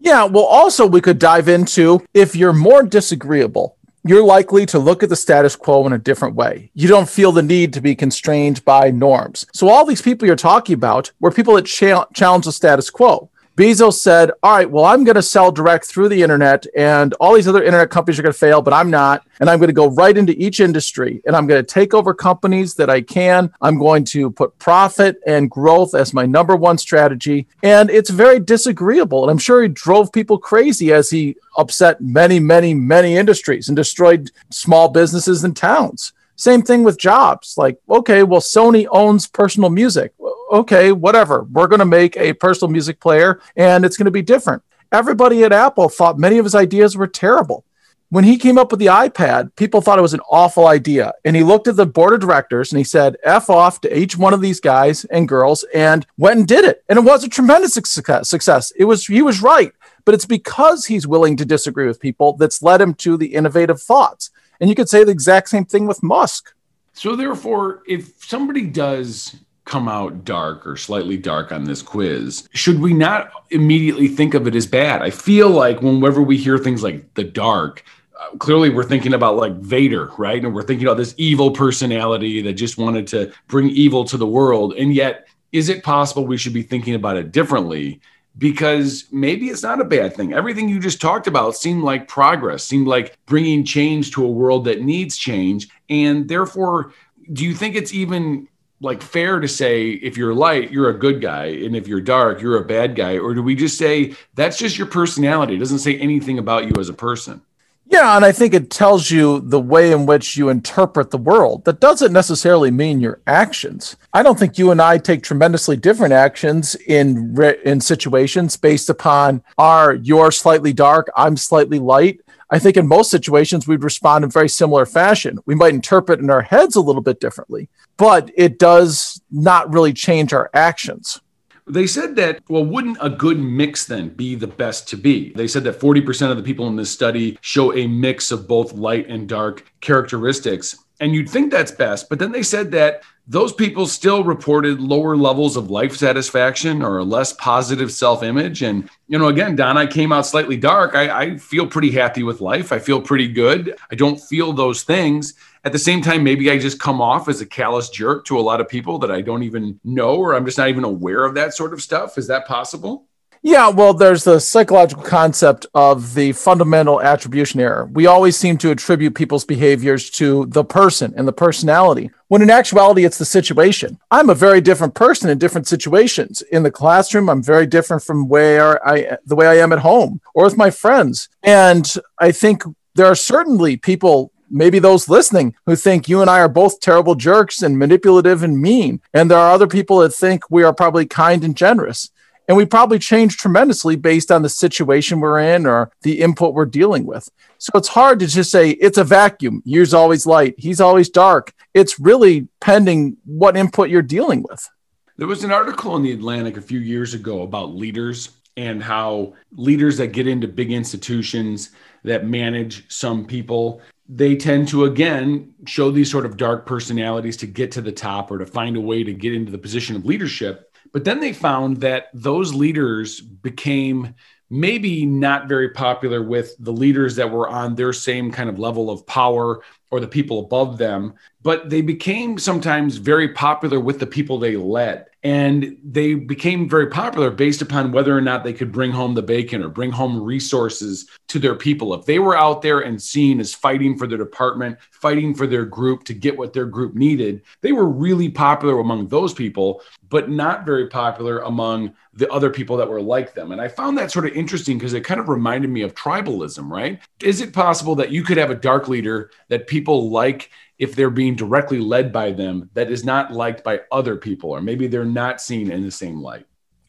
[0.00, 5.02] Yeah, well, also, we could dive into if you're more disagreeable, you're likely to look
[5.02, 6.70] at the status quo in a different way.
[6.74, 9.46] You don't feel the need to be constrained by norms.
[9.54, 13.30] So, all these people you're talking about were people that cha- challenge the status quo.
[13.56, 17.34] Bezos said, All right, well, I'm going to sell direct through the internet, and all
[17.34, 19.24] these other internet companies are going to fail, but I'm not.
[19.38, 22.14] And I'm going to go right into each industry, and I'm going to take over
[22.14, 23.52] companies that I can.
[23.60, 27.46] I'm going to put profit and growth as my number one strategy.
[27.62, 29.22] And it's very disagreeable.
[29.22, 33.76] And I'm sure he drove people crazy as he upset many, many, many industries and
[33.76, 36.12] destroyed small businesses and towns.
[36.36, 37.56] Same thing with Jobs.
[37.56, 40.12] Like, okay, well, Sony owns personal music
[40.50, 41.44] okay, whatever.
[41.44, 44.62] We're going to make a personal music player and it's going to be different.
[44.92, 47.64] Everybody at Apple thought many of his ideas were terrible.
[48.10, 51.14] When he came up with the iPad, people thought it was an awful idea.
[51.24, 54.16] And he looked at the board of directors and he said, F off to each
[54.16, 56.84] one of these guys and girls and went and did it.
[56.88, 58.72] And it was a tremendous success.
[58.76, 59.72] It was, he was right.
[60.04, 63.82] But it's because he's willing to disagree with people that's led him to the innovative
[63.82, 64.30] thoughts.
[64.60, 66.54] And you could say the exact same thing with Musk.
[66.92, 72.80] So, therefore, if somebody does come out dark or slightly dark on this quiz, should
[72.80, 75.00] we not immediately think of it as bad?
[75.00, 77.82] I feel like whenever we hear things like the dark,
[78.20, 80.44] uh, clearly we're thinking about like Vader, right?
[80.44, 84.26] And we're thinking about this evil personality that just wanted to bring evil to the
[84.26, 84.74] world.
[84.74, 88.00] And yet, is it possible we should be thinking about it differently?
[88.36, 90.34] Because maybe it's not a bad thing.
[90.34, 94.64] Everything you just talked about seemed like progress, seemed like bringing change to a world
[94.64, 95.68] that needs change.
[95.88, 96.92] And therefore,
[97.32, 98.48] do you think it's even
[98.80, 102.40] like fair to say if you're light you're a good guy and if you're dark
[102.40, 105.54] you're a bad guy or do we just say that's just your personality?
[105.54, 107.40] It doesn't say anything about you as a person.
[107.86, 111.64] Yeah and i think it tells you the way in which you interpret the world.
[111.64, 113.96] That doesn't necessarily mean your actions.
[114.12, 119.42] I don't think you and i take tremendously different actions in in situations based upon
[119.58, 122.20] are you're slightly dark i'm slightly light
[122.54, 125.40] I think in most situations we'd respond in very similar fashion.
[125.44, 129.92] We might interpret in our heads a little bit differently, but it does not really
[129.92, 131.20] change our actions.
[131.66, 135.32] They said that, well, wouldn't a good mix then be the best to be?
[135.32, 138.72] They said that 40% of the people in this study show a mix of both
[138.72, 140.78] light and dark characteristics.
[141.00, 142.08] And you'd think that's best.
[142.08, 146.98] But then they said that those people still reported lower levels of life satisfaction or
[146.98, 148.62] a less positive self image.
[148.62, 150.94] And, you know, again, Don, I came out slightly dark.
[150.94, 152.70] I, I, feel pretty happy with life.
[152.70, 153.76] I feel pretty good.
[153.90, 155.34] I don't feel those things.
[155.64, 158.42] At the same time, maybe I just come off as a callous jerk to a
[158.42, 161.34] lot of people that I don't even know, or I'm just not even aware of
[161.34, 162.18] that sort of stuff.
[162.18, 163.06] Is that possible?
[163.46, 167.84] Yeah, well, there's the psychological concept of the fundamental attribution error.
[167.92, 172.48] We always seem to attribute people's behaviors to the person and the personality, when in
[172.48, 173.98] actuality, it's the situation.
[174.10, 176.40] I'm a very different person in different situations.
[176.40, 180.22] In the classroom, I'm very different from where I, the way I am at home
[180.32, 181.28] or with my friends.
[181.42, 181.86] And
[182.18, 182.62] I think
[182.94, 187.14] there are certainly people maybe those listening who think you and I are both terrible
[187.14, 189.02] jerks and manipulative and mean.
[189.12, 192.10] And there are other people that think we are probably kind and generous.
[192.46, 196.66] And we probably change tremendously based on the situation we're in or the input we're
[196.66, 197.28] dealing with.
[197.58, 199.62] So it's hard to just say it's a vacuum.
[199.64, 201.52] You're always light, he's always dark.
[201.72, 204.68] It's really pending what input you're dealing with.
[205.16, 209.34] There was an article in the Atlantic a few years ago about leaders and how
[209.52, 211.70] leaders that get into big institutions
[212.02, 217.46] that manage some people they tend to again show these sort of dark personalities to
[217.46, 220.04] get to the top or to find a way to get into the position of
[220.04, 224.14] leadership but then they found that those leaders became
[224.48, 228.88] maybe not very popular with the leaders that were on their same kind of level
[228.88, 234.06] of power or the people above them, but they became sometimes very popular with the
[234.06, 235.06] people they led.
[235.24, 239.22] And they became very popular based upon whether or not they could bring home the
[239.22, 241.94] bacon or bring home resources to their people.
[241.94, 245.64] If they were out there and seen as fighting for their department, fighting for their
[245.64, 250.28] group to get what their group needed, they were really popular among those people, but
[250.28, 253.50] not very popular among the other people that were like them.
[253.50, 256.70] And I found that sort of interesting because it kind of reminded me of tribalism,
[256.70, 257.00] right?
[257.22, 261.10] Is it possible that you could have a dark leader that people like if they're
[261.10, 265.04] being directly led by them that is not liked by other people, or maybe they're
[265.04, 266.46] not seen in the same light.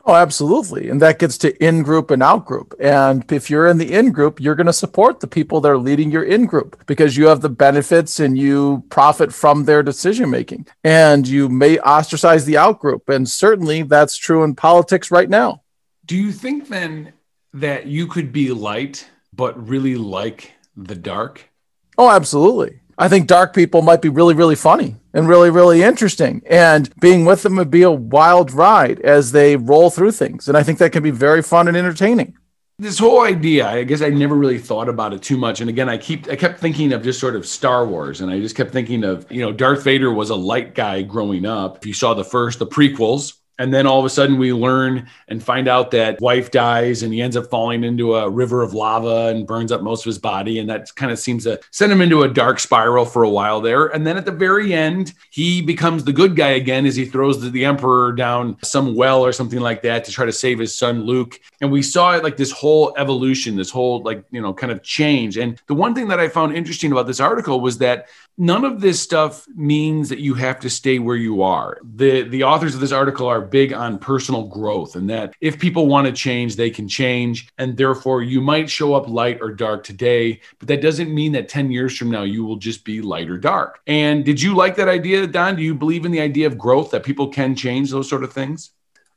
[0.08, 0.90] Oh, absolutely.
[0.90, 2.76] And that gets to in group and out group.
[2.80, 5.80] And if you're in the in group, you're going to support the people that are
[5.80, 10.30] leading your in group because you have the benefits and you profit from their decision
[10.30, 10.68] making.
[10.84, 13.10] And you may ostracize the out group.
[13.10, 15.64] And certainly that's true in politics right now.
[16.06, 17.14] Do you think then
[17.56, 21.50] that you could be light, but really like the dark?
[21.98, 22.80] Oh, absolutely.
[22.98, 26.42] I think dark people might be really, really funny and really, really interesting.
[26.46, 30.48] And being with them would be a wild ride as they roll through things.
[30.48, 32.38] And I think that can be very fun and entertaining.
[32.78, 35.62] This whole idea, I guess I never really thought about it too much.
[35.62, 38.42] And again, I keep I kept thinking of just sort of Star Wars, and I
[38.42, 41.78] just kept thinking of, you know, Darth Vader was a light guy growing up.
[41.78, 45.08] If you saw the first, the prequels, and then all of a sudden we learn
[45.28, 48.74] and find out that wife dies and he ends up falling into a river of
[48.74, 50.60] lava and burns up most of his body.
[50.60, 53.62] And that kind of seems to send him into a dark spiral for a while
[53.62, 53.88] there.
[53.88, 57.42] And then at the very end he becomes the good guy again as he throws
[57.42, 61.04] the, emperor down some well or something like that to try to save his son
[61.04, 61.40] luke.
[61.62, 64.84] And we saw it like this whole evolution this whole like you know kind of
[64.84, 65.38] change.
[65.38, 68.08] And the one thing that i found interesting about this article was that
[68.38, 71.80] none of this stuff means that you have to stay where you are.
[71.84, 75.88] The the authors of this article are big on personal growth and that if people
[75.88, 79.84] want to change, they can change and therefore you might show up light or dark
[79.84, 83.30] today, but that doesn't mean that 10 years from now you will just be light
[83.30, 83.80] or dark.
[83.88, 85.56] And did you like that idea, Don?
[85.56, 88.34] Do you believe in the idea of growth that people can change those sort of
[88.34, 88.72] things?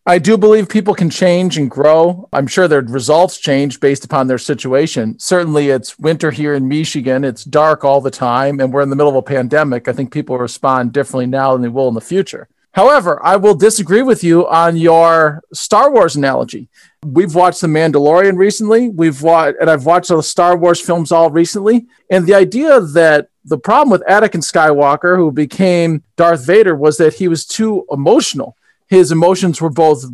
[0.08, 2.30] I do believe people can change and grow.
[2.32, 5.18] I'm sure their results change based upon their situation.
[5.18, 7.24] Certainly, it's winter here in Michigan.
[7.24, 9.86] It's dark all the time, and we're in the middle of a pandemic.
[9.86, 12.48] I think people respond differently now than they will in the future.
[12.72, 16.70] However, I will disagree with you on your Star Wars analogy.
[17.04, 18.88] We've watched The Mandalorian recently.
[18.88, 21.86] We've watched, and I've watched the Star Wars films all recently.
[22.10, 27.12] And the idea that the problem with Anakin Skywalker, who became Darth Vader, was that
[27.12, 28.56] he was too emotional
[28.88, 30.04] his emotions were both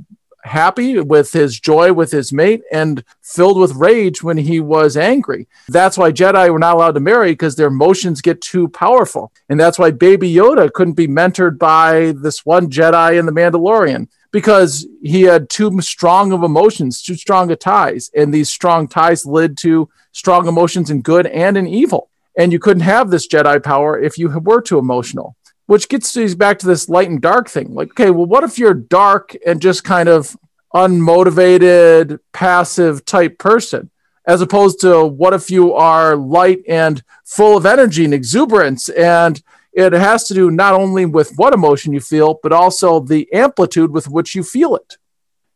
[0.45, 5.49] happy with his joy with his mate and filled with rage when he was angry.
[5.69, 9.33] That's why Jedi were not allowed to marry because their emotions get too powerful.
[9.49, 14.09] And that's why Baby Yoda couldn't be mentored by this one Jedi in The Mandalorian
[14.33, 18.11] because he had too strong of emotions, too strong of ties.
[18.15, 22.11] And these strong ties led to strong emotions in good and in evil.
[22.37, 26.35] And you couldn't have this Jedi power if you were too emotional which gets us
[26.35, 27.75] back to this light and dark thing.
[27.75, 30.37] Like, okay, well, what if you're dark and just kind of
[30.75, 33.91] unmotivated, passive type person,
[34.27, 38.89] as opposed to what if you are light and full of energy and exuberance?
[38.89, 39.43] And
[39.73, 43.91] it has to do not only with what emotion you feel, but also the amplitude
[43.91, 44.97] with which you feel it.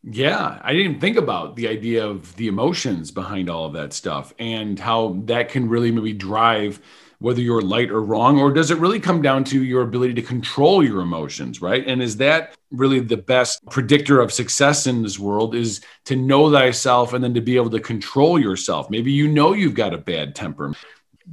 [0.03, 4.33] Yeah, I didn't think about the idea of the emotions behind all of that stuff
[4.39, 6.79] and how that can really maybe drive
[7.19, 10.21] whether you're light or wrong or does it really come down to your ability to
[10.21, 11.85] control your emotions right?
[11.87, 16.51] And is that really the best predictor of success in this world is to know
[16.51, 18.89] thyself and then to be able to control yourself.
[18.89, 20.73] Maybe you know you've got a bad temper.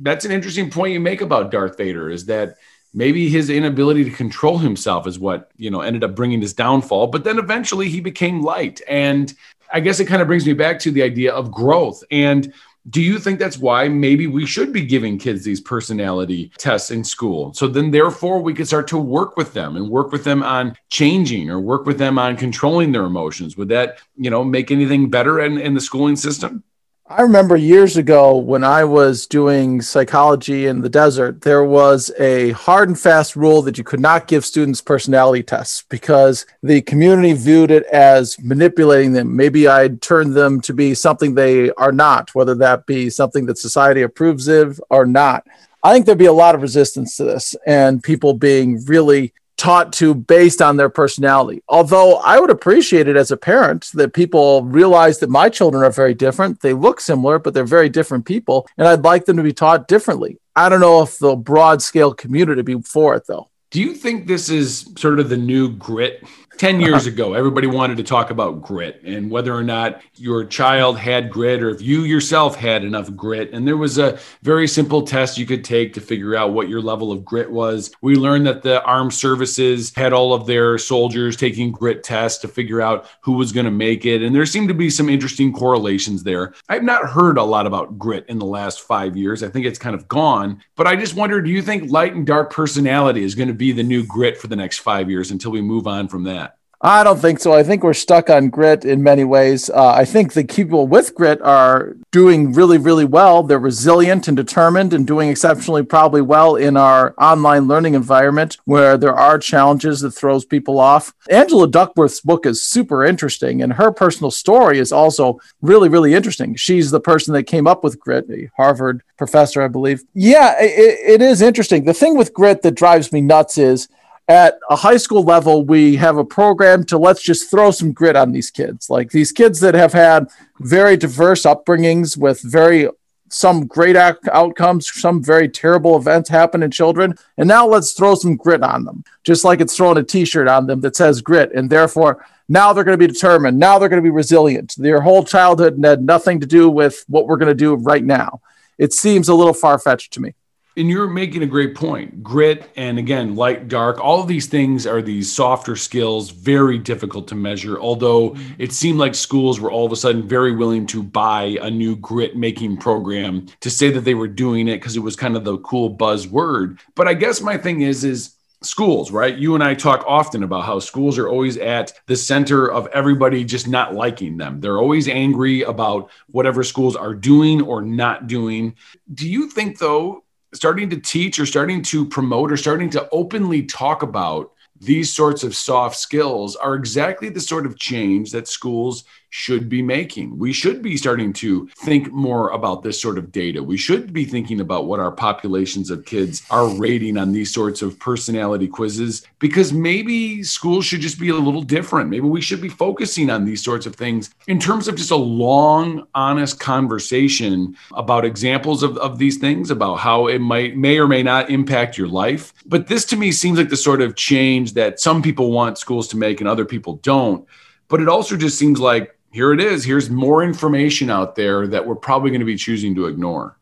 [0.00, 2.56] That's an interesting point you make about darth vader is that
[2.92, 7.08] maybe his inability to control himself is what you know ended up bringing his downfall
[7.08, 8.80] but then eventually he became light.
[8.88, 9.32] And
[9.72, 12.02] i guess it kind of brings me back to the idea of growth.
[12.10, 12.52] And
[12.88, 17.02] do you think that's why maybe we should be giving kids these personality tests in
[17.02, 17.52] school?
[17.54, 20.76] So then therefore we could start to work with them and work with them on
[20.90, 23.56] changing or work with them on controlling their emotions.
[23.56, 26.62] Would that you know make anything better in, in the schooling system
[27.08, 32.50] I remember years ago when I was doing psychology in the desert, there was a
[32.50, 37.32] hard and fast rule that you could not give students personality tests because the community
[37.32, 39.36] viewed it as manipulating them.
[39.36, 43.58] Maybe I'd turn them to be something they are not, whether that be something that
[43.58, 45.46] society approves of or not.
[45.84, 49.92] I think there'd be a lot of resistance to this and people being really taught
[49.94, 51.62] to based on their personality.
[51.68, 55.90] Although I would appreciate it as a parent that people realize that my children are
[55.90, 56.60] very different.
[56.60, 58.66] They look similar, but they're very different people.
[58.76, 60.38] And I'd like them to be taught differently.
[60.54, 63.50] I don't know if the broad scale community would be for it though.
[63.70, 66.22] Do you think this is sort of the new grit
[66.58, 70.98] 10 years ago, everybody wanted to talk about grit and whether or not your child
[70.98, 73.50] had grit or if you yourself had enough grit.
[73.52, 76.80] And there was a very simple test you could take to figure out what your
[76.80, 77.90] level of grit was.
[78.00, 82.48] We learned that the armed services had all of their soldiers taking grit tests to
[82.48, 84.22] figure out who was going to make it.
[84.22, 86.54] And there seemed to be some interesting correlations there.
[86.68, 89.42] I've not heard a lot about grit in the last five years.
[89.42, 90.62] I think it's kind of gone.
[90.74, 93.72] But I just wonder do you think light and dark personality is going to be
[93.72, 96.45] the new grit for the next five years until we move on from that?
[96.86, 97.52] I don't think so.
[97.52, 99.68] I think we're stuck on grit in many ways.
[99.68, 103.42] Uh, I think the people with grit are doing really, really well.
[103.42, 108.96] They're resilient and determined and doing exceptionally probably well in our online learning environment where
[108.96, 111.12] there are challenges that throws people off.
[111.28, 116.54] Angela Duckworth's book is super interesting and her personal story is also really, really interesting.
[116.54, 120.04] She's the person that came up with grit, a Harvard professor, I believe.
[120.14, 121.84] Yeah, it, it is interesting.
[121.84, 123.88] The thing with grit that drives me nuts is
[124.28, 128.16] at a high school level, we have a program to let's just throw some grit
[128.16, 128.90] on these kids.
[128.90, 132.88] Like these kids that have had very diverse upbringings with very
[133.28, 137.14] some great outcomes, some very terrible events happen in children.
[137.36, 140.48] And now let's throw some grit on them, just like it's throwing a t shirt
[140.48, 141.52] on them that says grit.
[141.52, 143.58] And therefore, now they're going to be determined.
[143.58, 144.74] Now they're going to be resilient.
[144.76, 148.40] Their whole childhood had nothing to do with what we're going to do right now.
[148.78, 150.34] It seems a little far fetched to me
[150.76, 152.22] and you're making a great point.
[152.22, 157.28] Grit and again, light, dark, all of these things are these softer skills, very difficult
[157.28, 157.80] to measure.
[157.80, 158.54] Although mm-hmm.
[158.58, 161.96] it seemed like schools were all of a sudden very willing to buy a new
[161.96, 165.44] grit making program to say that they were doing it because it was kind of
[165.44, 166.78] the cool buzzword.
[166.94, 169.36] But I guess my thing is, is schools, right?
[169.36, 173.44] You and I talk often about how schools are always at the center of everybody
[173.44, 174.60] just not liking them.
[174.60, 178.74] They're always angry about whatever schools are doing or not doing.
[179.12, 180.24] Do you think, though,
[180.56, 185.42] starting to teach or starting to promote or starting to openly talk about these sorts
[185.42, 189.04] of soft skills are exactly the sort of change that schools
[189.36, 190.38] should be making.
[190.38, 193.62] We should be starting to think more about this sort of data.
[193.62, 197.82] We should be thinking about what our populations of kids are rating on these sorts
[197.82, 202.08] of personality quizzes because maybe schools should just be a little different.
[202.08, 205.16] Maybe we should be focusing on these sorts of things in terms of just a
[205.16, 211.06] long, honest conversation about examples of, of these things, about how it might may or
[211.06, 212.54] may not impact your life.
[212.64, 216.08] But this to me seems like the sort of change that some people want schools
[216.08, 217.46] to make and other people don't.
[217.88, 219.84] But it also just seems like here it is.
[219.84, 223.58] Here's more information out there that we're probably going to be choosing to ignore.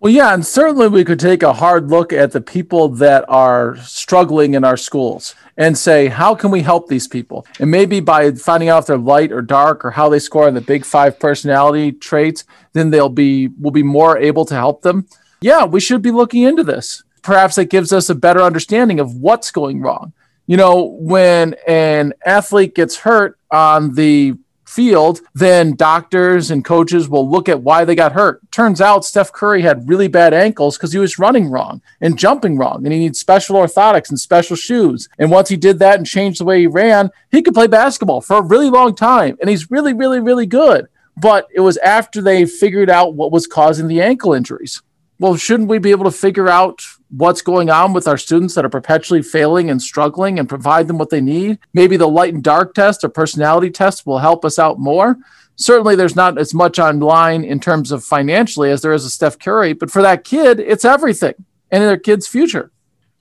[0.00, 3.76] Well, yeah, and certainly we could take a hard look at the people that are
[3.76, 7.46] struggling in our schools and say, how can we help these people?
[7.58, 10.54] And maybe by finding out if they're light or dark or how they score on
[10.54, 15.06] the big five personality traits, then they'll be will be more able to help them.
[15.42, 17.02] Yeah, we should be looking into this.
[17.20, 20.14] Perhaps it gives us a better understanding of what's going wrong.
[20.46, 24.38] You know, when an athlete gets hurt on the
[24.70, 28.40] field, then doctors and coaches will look at why they got hurt.
[28.52, 32.56] Turns out Steph Curry had really bad ankles because he was running wrong and jumping
[32.56, 35.08] wrong, and he needs special orthotics and special shoes.
[35.18, 38.20] And once he did that and changed the way he ran, he could play basketball
[38.20, 40.86] for a really long time, and he's really, really, really good.
[41.16, 44.82] But it was after they figured out what was causing the ankle injuries.
[45.18, 48.64] well, shouldn't we be able to figure out what's going on with our students that
[48.64, 51.58] are perpetually failing and struggling and provide them what they need?
[51.74, 55.16] Maybe the light and dark test or personality test will help us out more.
[55.56, 59.38] Certainly, there's not as much online in terms of financially as there is a Steph
[59.38, 61.34] Curry, but for that kid, it's everything
[61.70, 62.70] and their kid's future.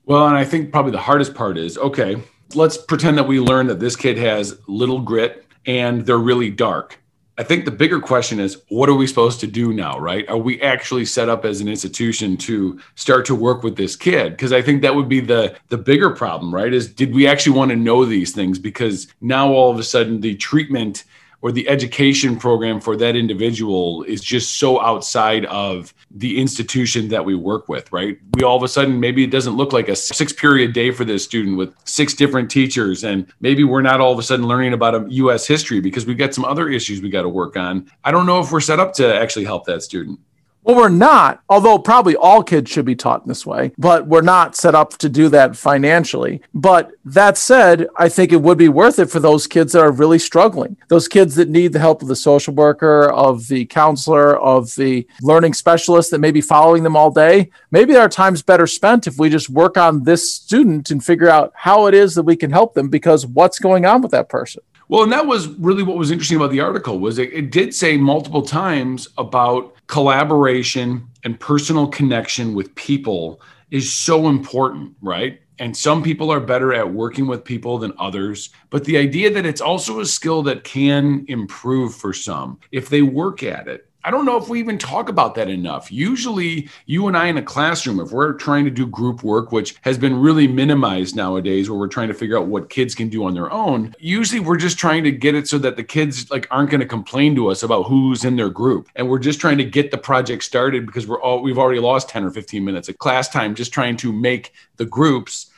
[0.05, 2.21] Well, and I think probably the hardest part is okay,
[2.55, 6.99] let's pretend that we learn that this kid has little grit and they're really dark.
[7.39, 10.27] I think the bigger question is what are we supposed to do now, right?
[10.27, 14.31] Are we actually set up as an institution to start to work with this kid?
[14.31, 16.73] Because I think that would be the the bigger problem, right?
[16.73, 18.59] Is did we actually want to know these things?
[18.59, 21.05] Because now all of a sudden the treatment
[21.41, 27.23] or the education program for that individual is just so outside of the institution that
[27.23, 28.17] we work with, right?
[28.35, 31.05] We all of a sudden, maybe it doesn't look like a six period day for
[31.05, 33.03] this student with six different teachers.
[33.03, 36.17] And maybe we're not all of a sudden learning about a US history because we've
[36.17, 37.89] got some other issues we got to work on.
[38.03, 40.19] I don't know if we're set up to actually help that student.
[40.63, 44.21] Well, we're not, although probably all kids should be taught in this way, but we're
[44.21, 46.41] not set up to do that financially.
[46.53, 49.91] But that said, I think it would be worth it for those kids that are
[49.91, 54.37] really struggling, those kids that need the help of the social worker, of the counselor,
[54.37, 57.49] of the learning specialist that may be following them all day.
[57.71, 61.53] Maybe our time's better spent if we just work on this student and figure out
[61.55, 64.61] how it is that we can help them because what's going on with that person.
[64.89, 67.75] Well, and that was really what was interesting about the article was it, it did
[67.75, 75.39] say multiple times about collaboration and personal connection with people is so important, right?
[75.59, 78.49] And some people are better at working with people than others.
[78.71, 83.03] But the idea that it's also a skill that can improve for some if they
[83.03, 83.88] work at it.
[84.05, 85.91] I don't know if we even talk about that enough.
[85.91, 89.75] Usually, you and I in a classroom, if we're trying to do group work, which
[89.81, 93.25] has been really minimized nowadays, where we're trying to figure out what kids can do
[93.25, 96.47] on their own, usually we're just trying to get it so that the kids like
[96.49, 99.57] aren't going to complain to us about who's in their group, and we're just trying
[99.57, 102.87] to get the project started because we're all we've already lost ten or fifteen minutes
[102.87, 105.48] of class time just trying to make the groups.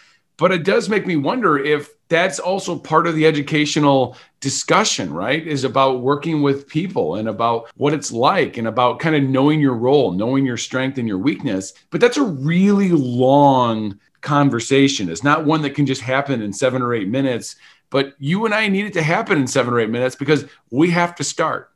[0.41, 5.45] But it does make me wonder if that's also part of the educational discussion, right?
[5.45, 9.59] Is about working with people and about what it's like and about kind of knowing
[9.59, 11.73] your role, knowing your strength and your weakness.
[11.91, 15.09] But that's a really long conversation.
[15.09, 17.55] It's not one that can just happen in seven or eight minutes.
[17.91, 20.89] But you and I need it to happen in seven or eight minutes because we
[20.89, 21.70] have to start.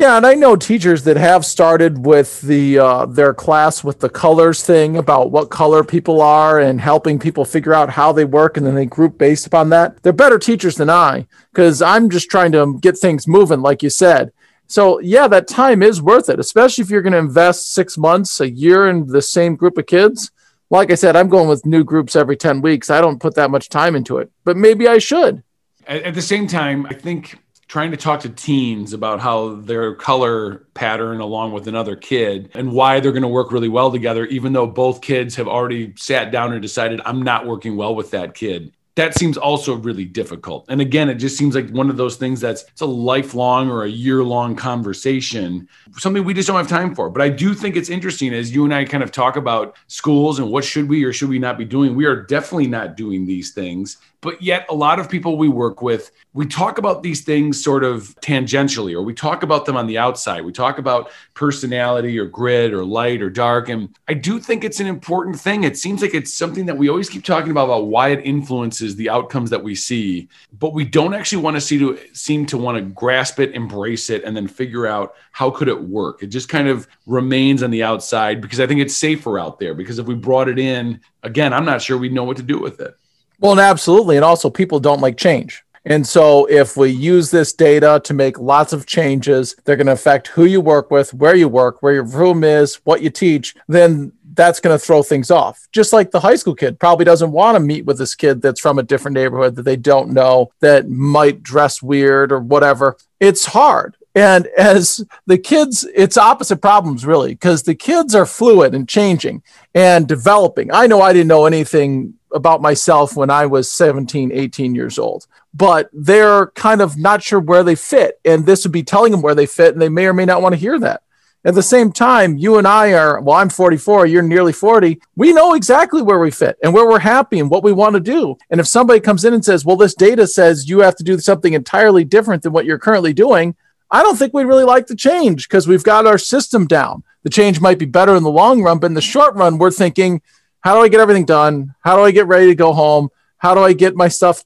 [0.00, 4.08] Yeah, and I know teachers that have started with the uh, their class with the
[4.08, 8.56] colors thing about what color people are and helping people figure out how they work,
[8.56, 10.02] and then they group based upon that.
[10.02, 13.90] They're better teachers than I because I'm just trying to get things moving, like you
[13.90, 14.32] said.
[14.68, 18.40] So yeah, that time is worth it, especially if you're going to invest six months,
[18.40, 20.30] a year in the same group of kids.
[20.70, 22.88] Like I said, I'm going with new groups every ten weeks.
[22.88, 25.42] I don't put that much time into it, but maybe I should.
[25.86, 27.38] At, at the same time, I think
[27.70, 32.72] trying to talk to teens about how their color pattern along with another kid and
[32.72, 36.32] why they're going to work really well together even though both kids have already sat
[36.32, 40.66] down and decided I'm not working well with that kid that seems also really difficult.
[40.68, 43.84] And again, it just seems like one of those things that's it's a lifelong or
[43.84, 47.08] a year long conversation, something we just don't have time for.
[47.08, 50.38] But I do think it's interesting as you and I kind of talk about schools
[50.38, 51.94] and what should we or should we not be doing.
[51.94, 53.96] We are definitely not doing these things.
[54.22, 57.84] But yet, a lot of people we work with, we talk about these things sort
[57.84, 60.44] of tangentially, or we talk about them on the outside.
[60.44, 63.70] We talk about personality or grit or light or dark.
[63.70, 65.64] And I do think it's an important thing.
[65.64, 68.94] It seems like it's something that we always keep talking about, about why it influences
[68.96, 72.58] the outcomes that we see, but we don't actually want to see to seem to
[72.58, 76.22] want to grasp it, embrace it, and then figure out how could it work.
[76.22, 79.74] It just kind of remains on the outside because I think it's safer out there.
[79.74, 82.58] Because if we brought it in, again, I'm not sure we'd know what to do
[82.58, 82.94] with it.
[83.40, 84.16] Well, and absolutely.
[84.16, 85.64] And also, people don't like change.
[85.86, 89.92] And so, if we use this data to make lots of changes, they're going to
[89.92, 93.56] affect who you work with, where you work, where your room is, what you teach,
[93.66, 95.66] then that's going to throw things off.
[95.72, 98.60] Just like the high school kid probably doesn't want to meet with this kid that's
[98.60, 102.96] from a different neighborhood that they don't know, that might dress weird or whatever.
[103.18, 103.96] It's hard.
[104.14, 109.42] And as the kids, it's opposite problems really, because the kids are fluid and changing
[109.74, 110.72] and developing.
[110.72, 115.26] I know I didn't know anything about myself when I was 17, 18 years old,
[115.54, 118.20] but they're kind of not sure where they fit.
[118.24, 120.42] And this would be telling them where they fit, and they may or may not
[120.42, 121.02] want to hear that.
[121.42, 125.00] At the same time, you and I are, well, I'm 44, you're nearly 40.
[125.16, 128.00] We know exactly where we fit and where we're happy and what we want to
[128.00, 128.36] do.
[128.50, 131.18] And if somebody comes in and says, well, this data says you have to do
[131.18, 133.56] something entirely different than what you're currently doing,
[133.90, 137.04] I don't think we'd really like the change because we've got our system down.
[137.22, 139.70] The change might be better in the long run, but in the short run, we're
[139.70, 140.20] thinking,
[140.62, 141.74] how do I get everything done?
[141.80, 143.08] How do I get ready to go home?
[143.38, 144.42] How do I get my stuff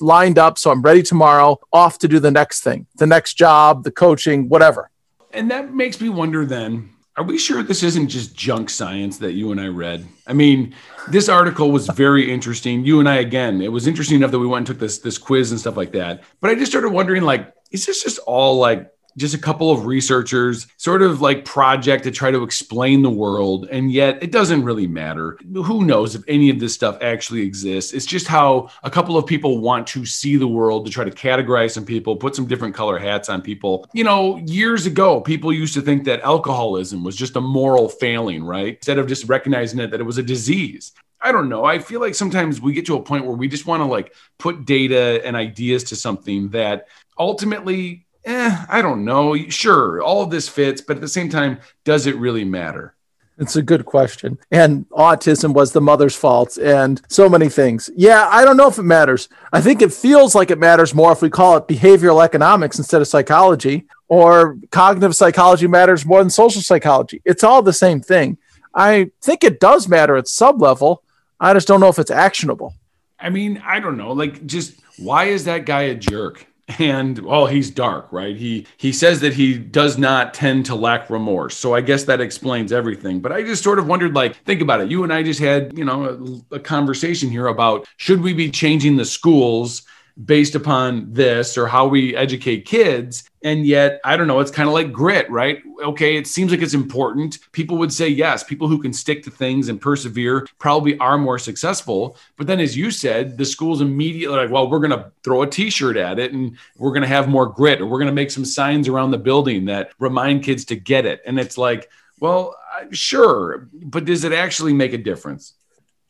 [0.00, 3.82] lined up so I'm ready tomorrow, off to do the next thing, the next job,
[3.82, 4.90] the coaching, whatever?
[5.32, 9.32] And that makes me wonder then Are we sure this isn't just junk science that
[9.32, 10.06] you and I read?
[10.26, 10.74] I mean,
[11.08, 12.84] this article was very interesting.
[12.84, 15.18] You and I, again, it was interesting enough that we went and took this this
[15.18, 16.22] quiz and stuff like that.
[16.40, 19.86] But I just started wondering, like, is this just all like just a couple of
[19.86, 24.64] researchers sort of like project to try to explain the world and yet it doesn't
[24.64, 25.38] really matter.
[25.52, 27.92] Who knows if any of this stuff actually exists?
[27.92, 31.10] It's just how a couple of people want to see the world to try to
[31.10, 33.88] categorize some people put some different color hats on people.
[33.92, 38.44] You know years ago people used to think that alcoholism was just a moral failing
[38.44, 38.76] right?
[38.76, 40.92] Instead of just recognizing it that it was a disease.
[41.20, 41.64] I don't know.
[41.64, 44.14] I feel like sometimes we get to a point where we just want to like
[44.38, 46.86] put data and ideas to something that
[47.18, 49.36] ultimately eh, I don't know.
[49.48, 52.94] Sure, all of this fits, but at the same time, does it really matter?
[53.38, 54.38] It's a good question.
[54.50, 57.90] And autism was the mother's fault and so many things.
[57.94, 59.28] Yeah, I don't know if it matters.
[59.52, 63.02] I think it feels like it matters more if we call it behavioral economics instead
[63.02, 67.20] of psychology, or cognitive psychology matters more than social psychology.
[67.24, 68.38] It's all the same thing.
[68.74, 71.02] I think it does matter at some level.
[71.38, 72.74] I just don't know if it's actionable.
[73.18, 74.12] I mean, I don't know.
[74.12, 76.46] Like, just why is that guy a jerk?
[76.78, 78.36] And well he's dark right?
[78.36, 81.56] He he says that he does not tend to lack remorse.
[81.56, 83.20] So i guess that explains everything.
[83.20, 84.90] But i just sort of wondered like think about it.
[84.90, 88.50] You and i just had you know a, a conversation here about should we be
[88.50, 89.82] changing the schools
[90.24, 93.28] based upon this or how we educate kids.
[93.42, 95.62] And yet, I don't know, it's kind of like grit, right?
[95.82, 97.38] Okay, it seems like it's important.
[97.52, 98.42] People would say yes.
[98.42, 102.16] People who can stick to things and persevere probably are more successful.
[102.36, 105.46] But then, as you said, the school's immediately like, well, we're going to throw a
[105.46, 108.12] t shirt at it and we're going to have more grit or we're going to
[108.12, 111.20] make some signs around the building that remind kids to get it.
[111.26, 111.90] And it's like,
[112.20, 112.56] well,
[112.90, 115.52] sure, but does it actually make a difference?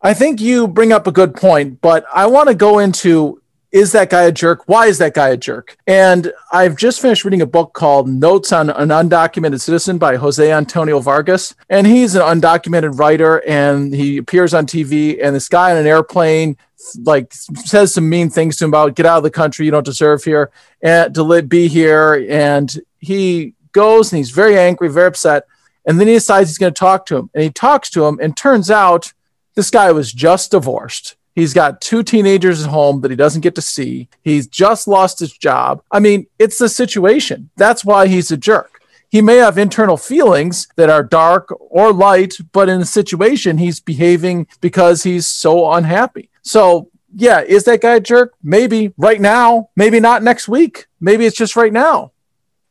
[0.00, 3.42] I think you bring up a good point, but I want to go into
[3.76, 4.66] is that guy a jerk?
[4.66, 5.76] Why is that guy a jerk?
[5.86, 10.50] And I've just finished reading a book called Notes on an Undocumented Citizen by Jose
[10.50, 11.54] Antonio Vargas.
[11.68, 15.22] And he's an undocumented writer and he appears on TV.
[15.22, 16.56] And this guy on an airplane
[17.02, 19.84] like says some mean things to him about get out of the country, you don't
[19.84, 20.50] deserve here
[20.80, 22.26] and to live, be here.
[22.30, 25.44] And he goes and he's very angry, very upset.
[25.84, 27.28] And then he decides he's going to talk to him.
[27.34, 29.12] And he talks to him and turns out
[29.54, 33.54] this guy was just divorced He's got two teenagers at home that he doesn't get
[33.56, 34.08] to see.
[34.22, 35.82] He's just lost his job.
[35.92, 37.50] I mean, it's the situation.
[37.56, 38.80] That's why he's a jerk.
[39.10, 43.80] He may have internal feelings that are dark or light, but in the situation, he's
[43.80, 46.30] behaving because he's so unhappy.
[46.40, 48.34] So, yeah, is that guy a jerk?
[48.42, 50.86] Maybe right now, maybe not next week.
[51.00, 52.12] Maybe it's just right now.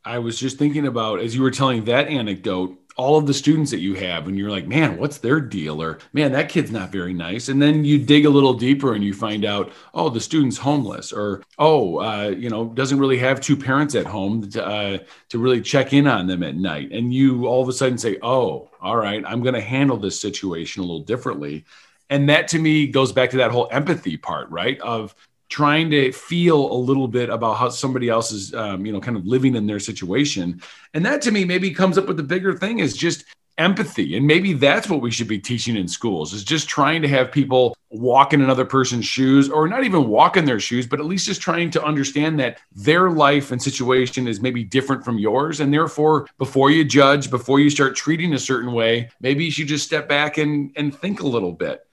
[0.04, 3.70] I was just thinking about as you were telling that anecdote, all of the students
[3.70, 5.82] that you have and you're like man what's their deal?
[5.82, 7.48] Or man that kid's not very nice.
[7.48, 11.12] And then you dig a little deeper and you find out oh the student's homeless
[11.12, 15.38] or oh uh, you know doesn't really have two parents at home to, uh, to
[15.38, 16.92] really check in on them at night.
[16.92, 20.20] And you all of a sudden say oh all right i'm going to handle this
[20.20, 21.64] situation a little differently.
[22.08, 25.14] And that to me goes back to that whole empathy part right of
[25.48, 29.16] trying to feel a little bit about how somebody else is um, you know kind
[29.16, 30.60] of living in their situation.
[30.94, 33.24] And that to me maybe comes up with the bigger thing is just
[33.58, 34.16] empathy.
[34.16, 37.32] And maybe that's what we should be teaching in schools is just trying to have
[37.32, 41.06] people walk in another person's shoes or not even walk in their shoes but at
[41.06, 45.60] least just trying to understand that their life and situation is maybe different from yours.
[45.60, 49.68] And therefore before you judge before you start treating a certain way maybe you should
[49.68, 51.85] just step back and and think a little bit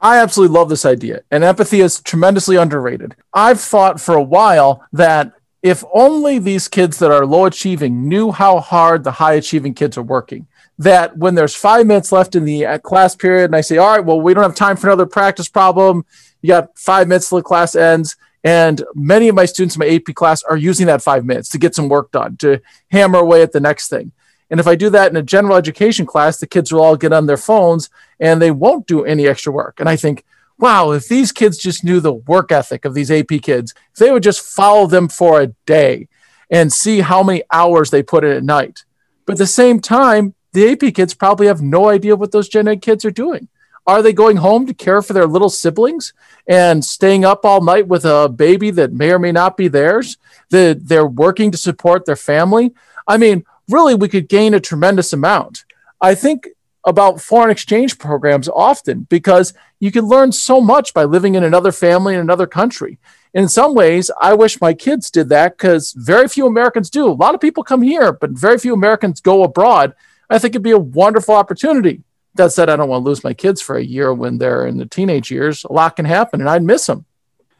[0.00, 3.16] I absolutely love this idea, and empathy is tremendously underrated.
[3.34, 5.32] I've thought for a while that
[5.62, 9.98] if only these kids that are low achieving knew how hard the high achieving kids
[9.98, 10.46] are working,
[10.78, 13.88] that when there's five minutes left in the uh, class period, and I say, All
[13.88, 16.06] right, well, we don't have time for another practice problem,
[16.42, 18.16] you got five minutes till the class ends.
[18.44, 21.58] And many of my students in my AP class are using that five minutes to
[21.58, 24.12] get some work done, to hammer away at the next thing.
[24.50, 27.12] And if I do that in a general education class, the kids will all get
[27.12, 29.78] on their phones and they won't do any extra work.
[29.78, 30.24] And I think,
[30.58, 34.10] wow, if these kids just knew the work ethic of these AP kids, if they
[34.10, 36.08] would just follow them for a day
[36.50, 38.84] and see how many hours they put in at night.
[39.26, 42.68] But at the same time, the AP kids probably have no idea what those gen
[42.68, 43.48] ed kids are doing.
[43.86, 46.12] Are they going home to care for their little siblings
[46.46, 50.18] and staying up all night with a baby that may or may not be theirs?
[50.50, 52.74] That they're working to support their family?
[53.06, 55.64] I mean, really we could gain a tremendous amount.
[56.00, 56.48] I think
[56.84, 61.72] about foreign exchange programs often because you can learn so much by living in another
[61.72, 62.98] family in another country.
[63.34, 67.06] In some ways, I wish my kids did that because very few Americans do.
[67.06, 69.94] A lot of people come here, but very few Americans go abroad.
[70.30, 72.02] I think it'd be a wonderful opportunity.
[72.34, 74.78] That said, I don't want to lose my kids for a year when they're in
[74.78, 75.64] the teenage years.
[75.64, 77.04] A lot can happen, and I'd miss them.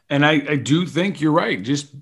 [0.09, 1.63] And I, I do think you're right.
[1.63, 1.95] Just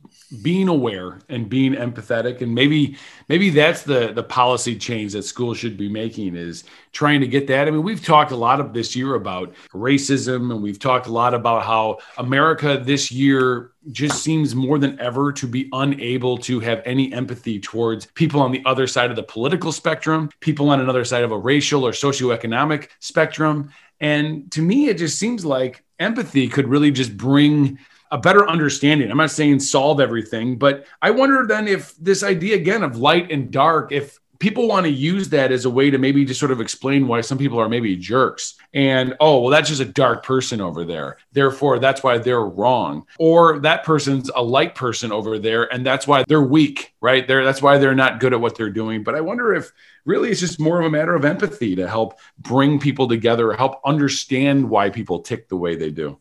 [0.42, 2.96] being aware and being empathetic and maybe
[3.28, 7.46] maybe that's the the policy change that schools should be making is trying to get
[7.46, 7.68] that.
[7.68, 11.12] I mean we've talked a lot of this year about racism and we've talked a
[11.12, 16.58] lot about how america this year just seems more than ever to be unable to
[16.58, 20.80] have any empathy towards people on the other side of the political spectrum people on
[20.80, 23.70] another side of a racial or socioeconomic spectrum.
[24.00, 27.78] And to me it just seems like empathy could really just bring
[28.10, 29.10] a better understanding.
[29.10, 33.30] I'm not saying solve everything, but I wonder then if this idea again of light
[33.30, 36.52] and dark, if people want to use that as a way to maybe just sort
[36.52, 40.24] of explain why some people are maybe jerks and oh well that's just a dark
[40.24, 41.16] person over there.
[41.32, 43.06] Therefore that's why they're wrong.
[43.18, 47.26] Or that person's a light person over there and that's why they're weak right?
[47.26, 49.02] There that's why they're not good at what they're doing.
[49.02, 49.72] But i wonder if
[50.04, 53.80] really it's just more of a matter of empathy to help bring people together help
[53.84, 56.18] understand why people tick the way they do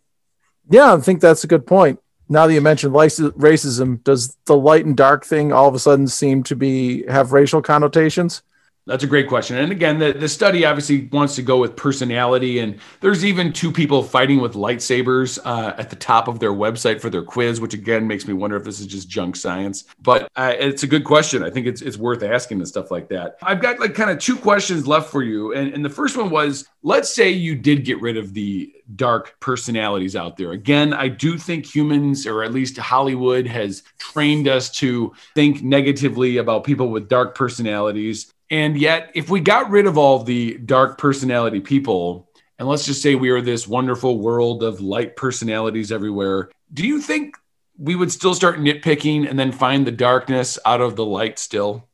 [0.69, 1.99] yeah, I think that's a good point.
[2.27, 6.07] Now that you mentioned racism, does the light and dark thing all of a sudden
[6.07, 8.41] seem to be have racial connotations?
[8.87, 9.57] That's a great question.
[9.57, 12.59] And again, the, the study obviously wants to go with personality.
[12.59, 17.01] And there's even two people fighting with lightsabers uh, at the top of their website
[17.01, 19.85] for their quiz, which again makes me wonder if this is just junk science.
[19.99, 21.41] But uh, it's a good question.
[21.41, 23.37] I think it's, it's worth asking and stuff like that.
[23.41, 25.53] I've got like kind of two questions left for you.
[25.53, 29.39] And, and the first one was let's say you did get rid of the dark
[29.39, 30.51] personalities out there.
[30.51, 36.37] Again, I do think humans, or at least Hollywood, has trained us to think negatively
[36.37, 38.31] about people with dark personalities.
[38.51, 42.29] And yet, if we got rid of all the dark personality people,
[42.59, 47.01] and let's just say we are this wonderful world of light personalities everywhere, do you
[47.01, 47.37] think
[47.77, 51.87] we would still start nitpicking and then find the darkness out of the light still?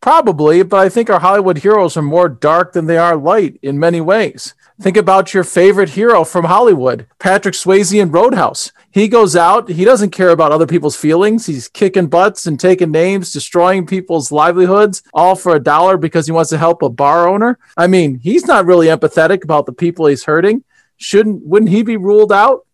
[0.00, 3.80] Probably, but I think our Hollywood heroes are more dark than they are light in
[3.80, 4.54] many ways.
[4.80, 8.70] Think about your favorite hero from Hollywood, Patrick Swayze in Roadhouse.
[8.92, 11.46] He goes out, he doesn't care about other people's feelings.
[11.46, 16.32] He's kicking butts and taking names, destroying people's livelihoods, all for a dollar because he
[16.32, 17.58] wants to help a bar owner.
[17.76, 20.62] I mean, he's not really empathetic about the people he's hurting.
[20.96, 22.64] Shouldn't wouldn't he be ruled out?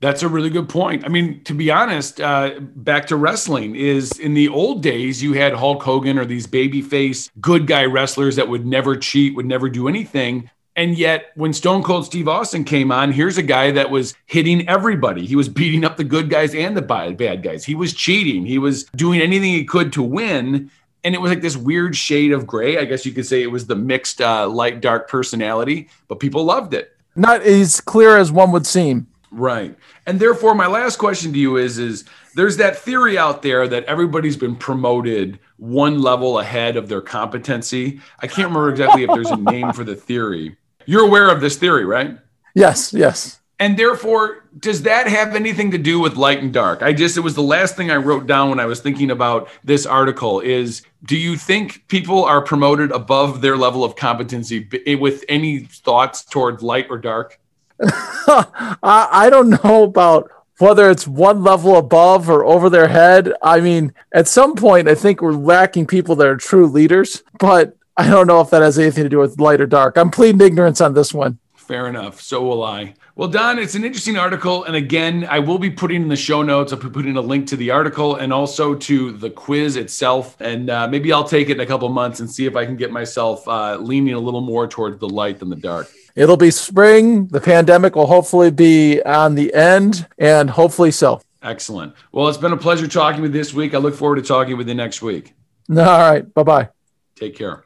[0.00, 1.04] That's a really good point.
[1.04, 5.34] I mean, to be honest, uh, back to wrestling is in the old days, you
[5.34, 9.68] had Hulk Hogan or these babyface good guy wrestlers that would never cheat, would never
[9.68, 10.50] do anything.
[10.74, 14.66] And yet, when Stone Cold Steve Austin came on, here's a guy that was hitting
[14.66, 15.26] everybody.
[15.26, 17.64] He was beating up the good guys and the bad guys.
[17.64, 18.46] He was cheating.
[18.46, 20.70] He was doing anything he could to win.
[21.04, 22.78] And it was like this weird shade of gray.
[22.78, 26.44] I guess you could say it was the mixed uh, light dark personality, but people
[26.44, 26.96] loved it.
[27.16, 29.06] Not as clear as one would seem.
[29.30, 29.76] Right.
[30.06, 32.04] And therefore, my last question to you is: is
[32.34, 38.00] there's that theory out there that everybody's been promoted one level ahead of their competency.
[38.20, 40.56] I can't remember exactly if there's a name for the theory,
[40.86, 42.18] you're aware of this theory, right?
[42.54, 43.40] Yes, yes.
[43.58, 46.82] And therefore, does that have anything to do with light and dark?
[46.82, 49.50] I just, it was the last thing I wrote down when I was thinking about
[49.62, 54.66] this article is do you think people are promoted above their level of competency
[54.98, 57.38] with any thoughts toward light or dark?
[58.82, 63.32] I don't know about whether it's one level above or over their head.
[63.42, 67.76] I mean, at some point, I think we're lacking people that are true leaders, but
[67.96, 69.96] I don't know if that has anything to do with light or dark.
[69.96, 71.38] I'm pleading ignorance on this one.
[71.54, 72.20] Fair enough.
[72.20, 72.94] So will I.
[73.14, 74.64] Well, Don, it's an interesting article.
[74.64, 77.46] And again, I will be putting in the show notes, I'll be putting a link
[77.48, 80.36] to the article and also to the quiz itself.
[80.40, 82.76] And uh, maybe I'll take it in a couple months and see if I can
[82.76, 85.90] get myself uh, leaning a little more towards the light than the dark.
[86.14, 87.26] It'll be spring.
[87.28, 91.20] The pandemic will hopefully be on the end, and hopefully so.
[91.42, 91.94] Excellent.
[92.12, 93.74] Well, it's been a pleasure talking with you this week.
[93.74, 95.32] I look forward to talking with you next week.
[95.70, 96.32] All right.
[96.34, 96.68] Bye bye.
[97.16, 97.64] Take care.